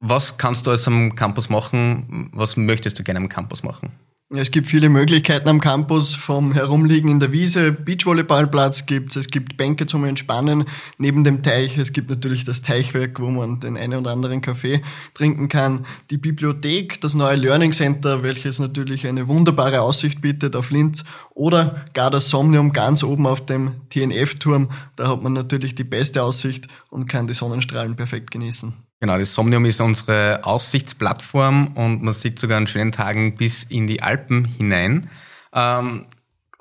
was 0.00 0.36
kannst 0.36 0.66
du 0.66 0.70
alles 0.70 0.86
am 0.88 1.14
Campus 1.14 1.48
machen? 1.48 2.30
Was 2.34 2.56
möchtest 2.56 2.98
du 2.98 3.04
gerne 3.04 3.20
am 3.20 3.28
Campus 3.28 3.62
machen? 3.62 3.92
Es 4.34 4.50
gibt 4.50 4.66
viele 4.66 4.88
Möglichkeiten 4.88 5.46
am 5.50 5.60
Campus, 5.60 6.14
vom 6.14 6.54
Herumliegen 6.54 7.10
in 7.10 7.20
der 7.20 7.32
Wiese, 7.32 7.70
Beachvolleyballplatz 7.70 8.86
gibt's, 8.86 9.14
es 9.14 9.28
gibt 9.28 9.58
Bänke 9.58 9.84
zum 9.84 10.06
Entspannen 10.06 10.64
neben 10.96 11.22
dem 11.22 11.42
Teich, 11.42 11.76
es 11.76 11.92
gibt 11.92 12.08
natürlich 12.08 12.44
das 12.44 12.62
Teichwerk, 12.62 13.20
wo 13.20 13.28
man 13.28 13.60
den 13.60 13.76
einen 13.76 13.98
oder 13.98 14.10
anderen 14.10 14.40
Kaffee 14.40 14.80
trinken 15.12 15.50
kann, 15.50 15.84
die 16.08 16.16
Bibliothek, 16.16 16.98
das 17.02 17.12
neue 17.12 17.36
Learning 17.36 17.72
Center, 17.72 18.22
welches 18.22 18.58
natürlich 18.58 19.06
eine 19.06 19.28
wunderbare 19.28 19.82
Aussicht 19.82 20.22
bietet 20.22 20.56
auf 20.56 20.70
Linz. 20.70 21.04
Oder 21.34 21.84
gar 21.92 22.10
das 22.10 22.30
Somnium 22.30 22.72
ganz 22.72 23.04
oben 23.04 23.26
auf 23.26 23.44
dem 23.44 23.82
TNF-Turm, 23.90 24.70
da 24.96 25.08
hat 25.08 25.22
man 25.22 25.34
natürlich 25.34 25.74
die 25.74 25.84
beste 25.84 26.22
Aussicht 26.22 26.68
und 26.88 27.06
kann 27.06 27.26
die 27.26 27.34
Sonnenstrahlen 27.34 27.96
perfekt 27.96 28.30
genießen. 28.30 28.72
Genau, 29.02 29.18
das 29.18 29.34
Somnium 29.34 29.64
ist 29.64 29.80
unsere 29.80 30.38
Aussichtsplattform 30.44 31.72
und 31.74 32.04
man 32.04 32.14
sieht 32.14 32.38
sogar 32.38 32.58
an 32.58 32.68
schönen 32.68 32.92
Tagen 32.92 33.34
bis 33.34 33.64
in 33.64 33.88
die 33.88 34.00
Alpen 34.00 34.44
hinein. 34.44 35.10
Ähm, 35.52 36.06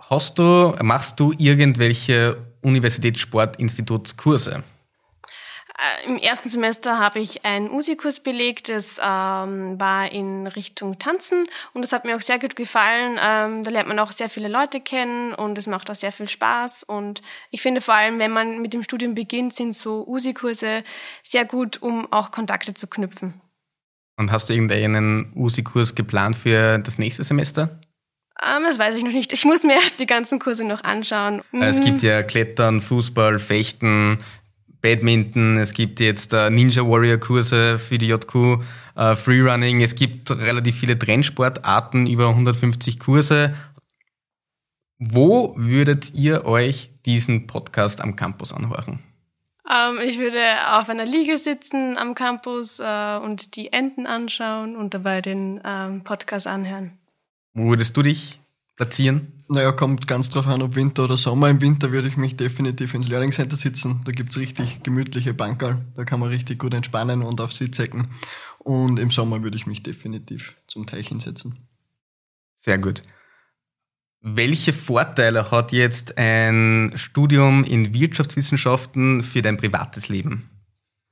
hast 0.09 0.39
du, 0.39 0.73
machst 0.81 1.19
du 1.19 1.35
irgendwelche 1.37 2.37
Universitätssportinstitutskurse? 2.63 4.63
Äh, 5.81 6.07
Im 6.07 6.17
ersten 6.17 6.49
Semester 6.49 6.99
habe 6.99 7.19
ich 7.19 7.43
einen 7.43 7.71
Usikurs 7.71 8.19
belegt, 8.19 8.69
das 8.69 8.99
ähm, 9.03 9.79
war 9.79 10.11
in 10.11 10.45
Richtung 10.45 10.99
Tanzen 10.99 11.47
und 11.73 11.81
das 11.81 11.91
hat 11.91 12.05
mir 12.05 12.15
auch 12.15 12.21
sehr 12.21 12.37
gut 12.37 12.55
gefallen. 12.55 13.17
Ähm, 13.19 13.63
da 13.63 13.71
lernt 13.71 13.87
man 13.87 13.97
auch 13.97 14.11
sehr 14.11 14.29
viele 14.29 14.47
Leute 14.47 14.79
kennen 14.79 15.33
und 15.33 15.57
es 15.57 15.65
macht 15.65 15.89
auch 15.89 15.95
sehr 15.95 16.11
viel 16.11 16.29
Spaß 16.29 16.83
und 16.83 17.23
ich 17.49 17.63
finde 17.63 17.81
vor 17.81 17.95
allem, 17.95 18.19
wenn 18.19 18.31
man 18.31 18.61
mit 18.61 18.73
dem 18.73 18.83
Studium 18.83 19.15
beginnt, 19.15 19.55
sind 19.55 19.75
so 19.75 20.05
Usikurse 20.07 20.83
sehr 21.23 21.45
gut, 21.45 21.81
um 21.81 22.11
auch 22.13 22.29
Kontakte 22.29 22.75
zu 22.75 22.85
knüpfen. 22.85 23.41
Und 24.17 24.31
hast 24.31 24.49
du 24.49 24.53
irgendeinen 24.53 25.33
Usikurs 25.35 25.95
geplant 25.95 26.35
für 26.35 26.77
das 26.77 26.99
nächste 26.99 27.23
Semester? 27.23 27.79
Um, 28.39 28.57
ähm, 28.57 28.63
das 28.67 28.77
weiß 28.77 28.95
ich 28.95 29.03
noch 29.03 29.11
nicht. 29.11 29.33
Ich 29.33 29.45
muss 29.45 29.63
mir 29.63 29.73
erst 29.73 29.99
die 29.99 30.05
ganzen 30.05 30.37
Kurse 30.37 30.63
noch 30.63 30.83
anschauen. 30.83 31.43
Es 31.59 31.81
gibt 31.81 32.01
ja 32.03 32.23
Klettern, 32.23 32.81
Fußball, 32.81 33.39
Fechten, 33.39 34.19
Badminton, 34.81 35.57
es 35.57 35.73
gibt 35.73 35.99
jetzt 35.99 36.33
äh, 36.33 36.49
Ninja 36.49 36.83
Warrior 36.83 37.17
Kurse 37.17 37.77
für 37.77 37.97
die 37.97 38.07
JQ, 38.07 38.61
äh, 38.95 39.15
Freerunning, 39.15 39.81
es 39.81 39.95
gibt 39.95 40.31
relativ 40.31 40.79
viele 40.79 40.97
Trendsportarten, 40.97 42.07
über 42.07 42.29
150 42.29 42.99
Kurse. 42.99 43.55
Wo 44.97 45.55
würdet 45.57 46.13
ihr 46.13 46.45
euch 46.45 46.89
diesen 47.05 47.47
Podcast 47.47 48.01
am 48.01 48.15
Campus 48.15 48.53
anhören? 48.53 48.99
Ähm, 49.69 49.99
ich 50.03 50.19
würde 50.19 50.41
auf 50.77 50.89
einer 50.89 51.05
Liege 51.05 51.37
sitzen 51.37 51.97
am 51.97 52.15
Campus 52.15 52.79
äh, 52.79 53.17
und 53.17 53.55
die 53.55 53.71
Enten 53.71 54.05
anschauen 54.05 54.75
und 54.75 54.93
dabei 54.93 55.21
den 55.21 55.61
ähm, 55.63 56.03
Podcast 56.03 56.47
anhören. 56.47 56.97
Wo 57.53 57.69
würdest 57.69 57.95
du 57.95 58.01
dich 58.01 58.40
platzieren? 58.75 59.33
Naja, 59.47 59.73
kommt 59.73 60.07
ganz 60.07 60.29
drauf 60.29 60.47
an, 60.47 60.61
ob 60.61 60.75
Winter 60.75 61.03
oder 61.03 61.17
Sommer. 61.17 61.49
Im 61.49 61.59
Winter 61.59 61.91
würde 61.91 62.07
ich 62.07 62.15
mich 62.15 62.37
definitiv 62.37 62.93
ins 62.93 63.09
Learning 63.09 63.31
Center 63.31 63.57
sitzen. 63.57 64.01
Da 64.05 64.11
gibt 64.11 64.29
es 64.29 64.37
richtig 64.37 64.83
gemütliche 64.83 65.33
Bankerl. 65.33 65.85
Da 65.95 66.05
kann 66.05 66.21
man 66.21 66.29
richtig 66.29 66.59
gut 66.59 66.73
entspannen 66.73 67.21
und 67.21 67.41
auf 67.41 67.51
Sitz 67.51 67.77
hecken. 67.79 68.07
Und 68.59 68.99
im 68.99 69.11
Sommer 69.11 69.43
würde 69.43 69.57
ich 69.57 69.67
mich 69.67 69.83
definitiv 69.83 70.55
zum 70.67 70.85
Teich 70.85 71.09
hinsetzen. 71.09 71.67
Sehr 72.55 72.77
gut. 72.77 73.01
Welche 74.21 74.71
Vorteile 74.71 75.49
hat 75.49 75.71
jetzt 75.71 76.19
ein 76.19 76.93
Studium 76.95 77.63
in 77.63 77.91
Wirtschaftswissenschaften 77.91 79.23
für 79.23 79.41
dein 79.41 79.57
privates 79.57 80.09
Leben? 80.09 80.50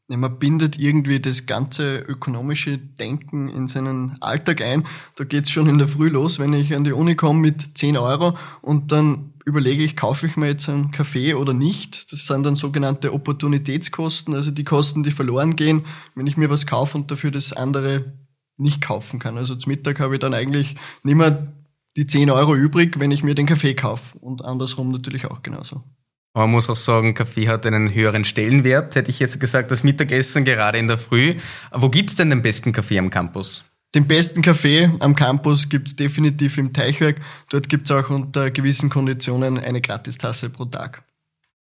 Ja, 0.10 0.18
man 0.18 0.40
bindet 0.40 0.80
irgendwie 0.80 1.20
das 1.20 1.46
ganze 1.46 2.00
ökonomische 2.00 2.80
Denken 2.80 3.48
in 3.48 3.68
seinen 3.68 4.20
Alltag 4.22 4.60
ein. 4.60 4.88
Da 5.16 5.24
geht's 5.24 5.52
schon 5.52 5.70
in 5.70 5.78
der 5.78 5.88
Früh 5.88 6.10
los, 6.10 6.40
wenn 6.40 6.52
ich 6.54 6.74
an 6.74 6.84
die 6.84 6.94
Uni 6.94 7.16
komme 7.16 7.40
mit 7.40 7.78
10 7.78 7.96
Euro 7.96 8.36
und 8.64 8.92
dann 8.92 9.34
überlege 9.46 9.84
ich, 9.84 9.96
kaufe 9.96 10.26
ich 10.26 10.36
mir 10.36 10.48
jetzt 10.48 10.68
einen 10.68 10.90
Kaffee 10.90 11.36
oder 11.36 11.54
nicht. 11.54 12.12
Das 12.12 12.26
sind 12.26 12.44
dann 12.44 12.56
sogenannte 12.56 13.14
Opportunitätskosten, 13.14 14.34
also 14.34 14.50
die 14.50 14.64
Kosten, 14.64 15.04
die 15.04 15.12
verloren 15.12 15.56
gehen, 15.56 15.86
wenn 16.16 16.26
ich 16.26 16.38
mir 16.38 16.50
was 16.50 16.66
kaufe 16.66 16.98
und 16.98 17.12
dafür 17.12 17.30
das 17.30 17.54
andere 17.54 18.14
nicht 18.58 18.82
kaufen 18.82 19.20
kann. 19.20 19.38
Also 19.38 19.56
zum 19.56 19.70
Mittag 19.70 20.00
habe 20.00 20.16
ich 20.16 20.20
dann 20.20 20.34
eigentlich 20.34 20.76
nicht 21.04 21.16
mehr 21.16 21.54
die 21.98 22.08
10 22.08 22.32
Euro 22.32 22.56
übrig, 22.56 23.00
wenn 23.00 23.12
ich 23.12 23.24
mir 23.24 23.36
den 23.36 23.46
Kaffee 23.46 23.76
kaufe. 23.76 24.18
Und 24.18 24.44
andersrum 24.44 24.92
natürlich 24.92 25.28
auch 25.28 25.44
genauso. 25.44 25.84
Aber 26.34 26.46
man 26.46 26.52
muss 26.52 26.70
auch 26.70 26.76
sagen, 26.76 27.14
Kaffee 27.14 27.48
hat 27.48 27.66
einen 27.66 27.94
höheren 27.94 28.24
Stellenwert, 28.24 28.96
hätte 28.96 29.10
ich 29.10 29.20
jetzt 29.20 29.40
gesagt, 29.40 29.72
das 29.72 29.84
Mittagessen 29.84 30.46
gerade 30.46 30.78
in 30.78 30.88
der 30.88 30.98
Früh. 30.98 31.36
Wo 31.72 31.90
gibt's 31.90 32.16
denn 32.16 32.30
den 32.30 32.42
besten 32.42 32.72
Kaffee 32.72 33.00
am 33.00 33.10
Campus? 33.10 33.64
Den 33.96 34.08
besten 34.08 34.44
Kaffee 34.44 34.92
am 35.00 35.16
Campus 35.16 35.68
gibt's 35.68 35.96
definitiv 35.96 36.60
im 36.60 36.74
Teichwerk. 36.74 37.20
Dort 37.50 37.70
gibt's 37.70 37.90
auch 37.90 38.10
unter 38.12 38.52
gewissen 38.52 38.92
Konditionen 38.92 39.58
eine 39.58 39.82
Gratistasse 39.82 40.52
pro 40.52 40.66
Tag. 40.66 41.04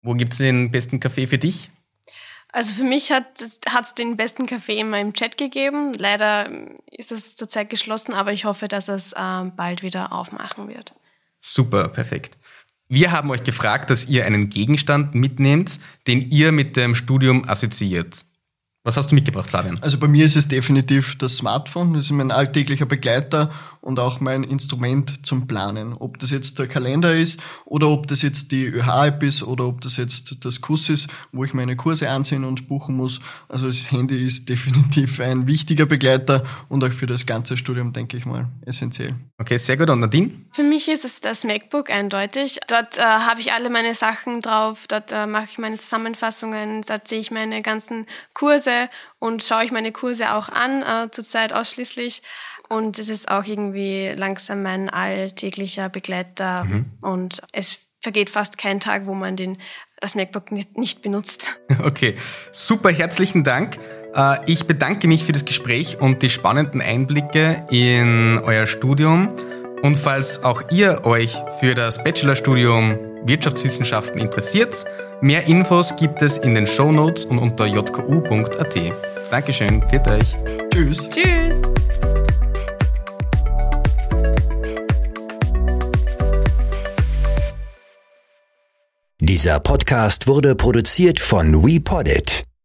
Wo 0.04 0.14
gibt's 0.14 0.38
den 0.38 0.70
besten 0.70 1.00
Kaffee 1.00 1.26
für 1.26 1.40
dich? 1.40 1.72
Also 2.52 2.76
für 2.76 2.84
mich 2.84 3.12
hat 3.12 3.42
es 3.42 3.60
den 3.98 4.16
besten 4.16 4.46
Kaffee 4.46 4.80
in 4.80 4.92
meinem 4.92 5.14
Chat 5.14 5.40
gegeben. 5.40 5.96
Leider 5.96 6.52
ist 6.92 7.12
es 7.12 7.36
zurzeit 7.36 7.72
geschlossen, 7.72 8.14
aber 8.14 8.32
ich 8.32 8.46
hoffe, 8.46 8.68
dass 8.68 8.90
es 8.90 9.14
äh, 9.14 9.46
bald 9.56 9.82
wieder 9.82 10.12
aufmachen 10.12 10.68
wird. 10.68 10.94
Super, 11.40 11.90
perfekt. 11.90 12.38
Wir 12.94 13.12
haben 13.12 13.32
euch 13.32 13.42
gefragt, 13.42 13.90
dass 13.90 14.06
ihr 14.06 14.24
einen 14.24 14.50
Gegenstand 14.50 15.16
mitnehmt, 15.16 15.80
den 16.06 16.30
ihr 16.30 16.52
mit 16.52 16.78
dem 16.78 16.94
Studium 16.94 17.44
assoziiert. 17.50 18.24
Was 18.84 18.98
hast 18.98 19.10
du 19.10 19.16
mitgebracht, 19.16 19.50
Fabian? 19.50 19.80
Also 19.82 19.98
bei 19.98 20.08
mir 20.08 20.24
ist 20.24 20.36
es 20.36 20.48
definitiv 20.48 21.18
das 21.18 21.38
Smartphone. 21.38 21.96
Das 21.96 22.06
ist 22.06 22.12
mein 22.12 22.30
alltäglicher 22.30 22.86
Begleiter 22.86 23.50
und 23.84 24.00
auch 24.00 24.20
mein 24.20 24.44
Instrument 24.44 25.26
zum 25.26 25.48
Planen. 25.48 25.94
Ob 25.94 26.18
das 26.20 26.32
jetzt 26.32 26.58
der 26.60 26.68
Kalender 26.68 27.16
ist 27.16 27.40
oder 27.66 27.90
ob 27.90 28.08
das 28.08 28.22
jetzt 28.22 28.52
die 28.52 28.66
ÖH-App 28.66 29.22
ist 29.24 29.44
oder 29.44 29.68
ob 29.68 29.82
das 29.82 29.98
jetzt 29.98 30.46
das 30.46 30.62
Kurs 30.62 30.90
ist, 30.90 31.10
wo 31.32 31.44
ich 31.44 31.54
meine 31.54 31.76
Kurse 31.76 32.10
ansehen 32.10 32.44
und 32.44 32.68
buchen 32.68 32.96
muss. 32.96 33.20
Also 33.50 33.68
das 33.68 33.92
Handy 33.92 34.26
ist 34.26 34.50
definitiv 34.50 35.20
ein 35.20 35.48
wichtiger 35.48 35.86
Begleiter 35.86 36.44
und 36.70 36.84
auch 36.84 36.92
für 36.92 37.08
das 37.08 37.26
ganze 37.26 37.58
Studium, 37.58 37.94
denke 37.94 38.18
ich 38.18 38.26
mal, 38.26 38.48
essentiell. 38.66 39.16
Okay, 39.38 39.58
sehr 39.58 39.78
gut. 39.78 39.90
Und 39.90 40.00
Nadine? 40.00 40.32
Für 40.52 40.64
mich 40.64 40.88
ist 40.88 41.06
es 41.06 41.20
das 41.20 41.44
MacBook 41.44 41.90
eindeutig. 41.90 42.60
Dort 42.68 42.98
äh, 42.98 43.02
habe 43.02 43.42
ich 43.42 43.52
alle 43.52 43.70
meine 43.70 43.94
Sachen 43.94 44.42
drauf, 44.42 44.86
dort 44.88 45.12
äh, 45.12 45.28
mache 45.28 45.48
ich 45.52 45.58
meine 45.58 45.78
Zusammenfassungen, 45.78 46.82
dort 46.88 47.08
sehe 47.08 47.20
ich 47.20 47.32
meine 47.32 47.62
ganzen 47.62 48.06
Kurse 48.34 48.54
Kurse 48.64 48.90
und 49.24 49.42
schaue 49.42 49.64
ich 49.64 49.72
meine 49.72 49.94
Kurse 49.94 50.34
auch 50.34 50.50
an, 50.50 50.82
äh, 50.82 51.10
zurzeit 51.10 51.54
ausschließlich. 51.54 52.24
Und 52.68 53.00
es 53.00 53.08
ist 53.08 53.32
auch 53.32 53.46
irgendwie 53.46 54.12
langsam 54.14 54.64
mein 54.64 54.90
alltäglicher 54.90 55.88
Begleiter 55.88 56.66
mhm. 56.66 56.86
und 57.00 57.42
es 57.54 57.80
vergeht 58.02 58.30
fast 58.30 58.58
kein 58.58 58.82
Tag, 58.82 59.06
wo 59.06 59.14
man 59.14 59.38
den, 59.38 59.60
das 60.02 60.16
MacBook 60.16 60.52
nicht 60.52 61.02
benutzt. 61.02 61.62
Okay, 61.84 62.16
super, 62.52 62.90
herzlichen 62.92 63.46
Dank. 63.46 63.80
Äh, 64.14 64.40
ich 64.46 64.66
bedanke 64.66 65.08
mich 65.08 65.24
für 65.24 65.32
das 65.32 65.46
Gespräch 65.46 66.02
und 66.02 66.22
die 66.22 66.30
spannenden 66.30 66.82
Einblicke 66.82 67.66
in 67.70 68.42
euer 68.44 68.68
Studium. 68.68 69.34
Und 69.82 69.98
falls 69.98 70.44
auch 70.44 70.64
ihr 70.70 71.06
euch 71.06 71.38
für 71.62 71.76
das 71.76 72.04
Bachelorstudium 72.04 73.00
Wirtschaftswissenschaften 73.26 74.20
interessiert, 74.20 74.84
mehr 75.22 75.48
Infos 75.48 75.96
gibt 75.96 76.22
es 76.22 76.38
in 76.38 76.56
den 76.56 76.68
Show 76.68 76.92
Notes 76.92 77.24
und 77.24 77.40
unter 77.40 77.66
jku.at. 77.66 79.13
Dankeschön, 79.34 79.82
pfiat 79.90 80.08
euch. 80.10 80.38
Tschüss. 80.72 81.10
Tschüss. 81.10 81.60
Dieser 89.20 89.60
Podcast 89.60 90.28
wurde 90.28 90.54
produziert 90.54 91.20
von 91.20 91.66
WePoddit. 91.66 92.44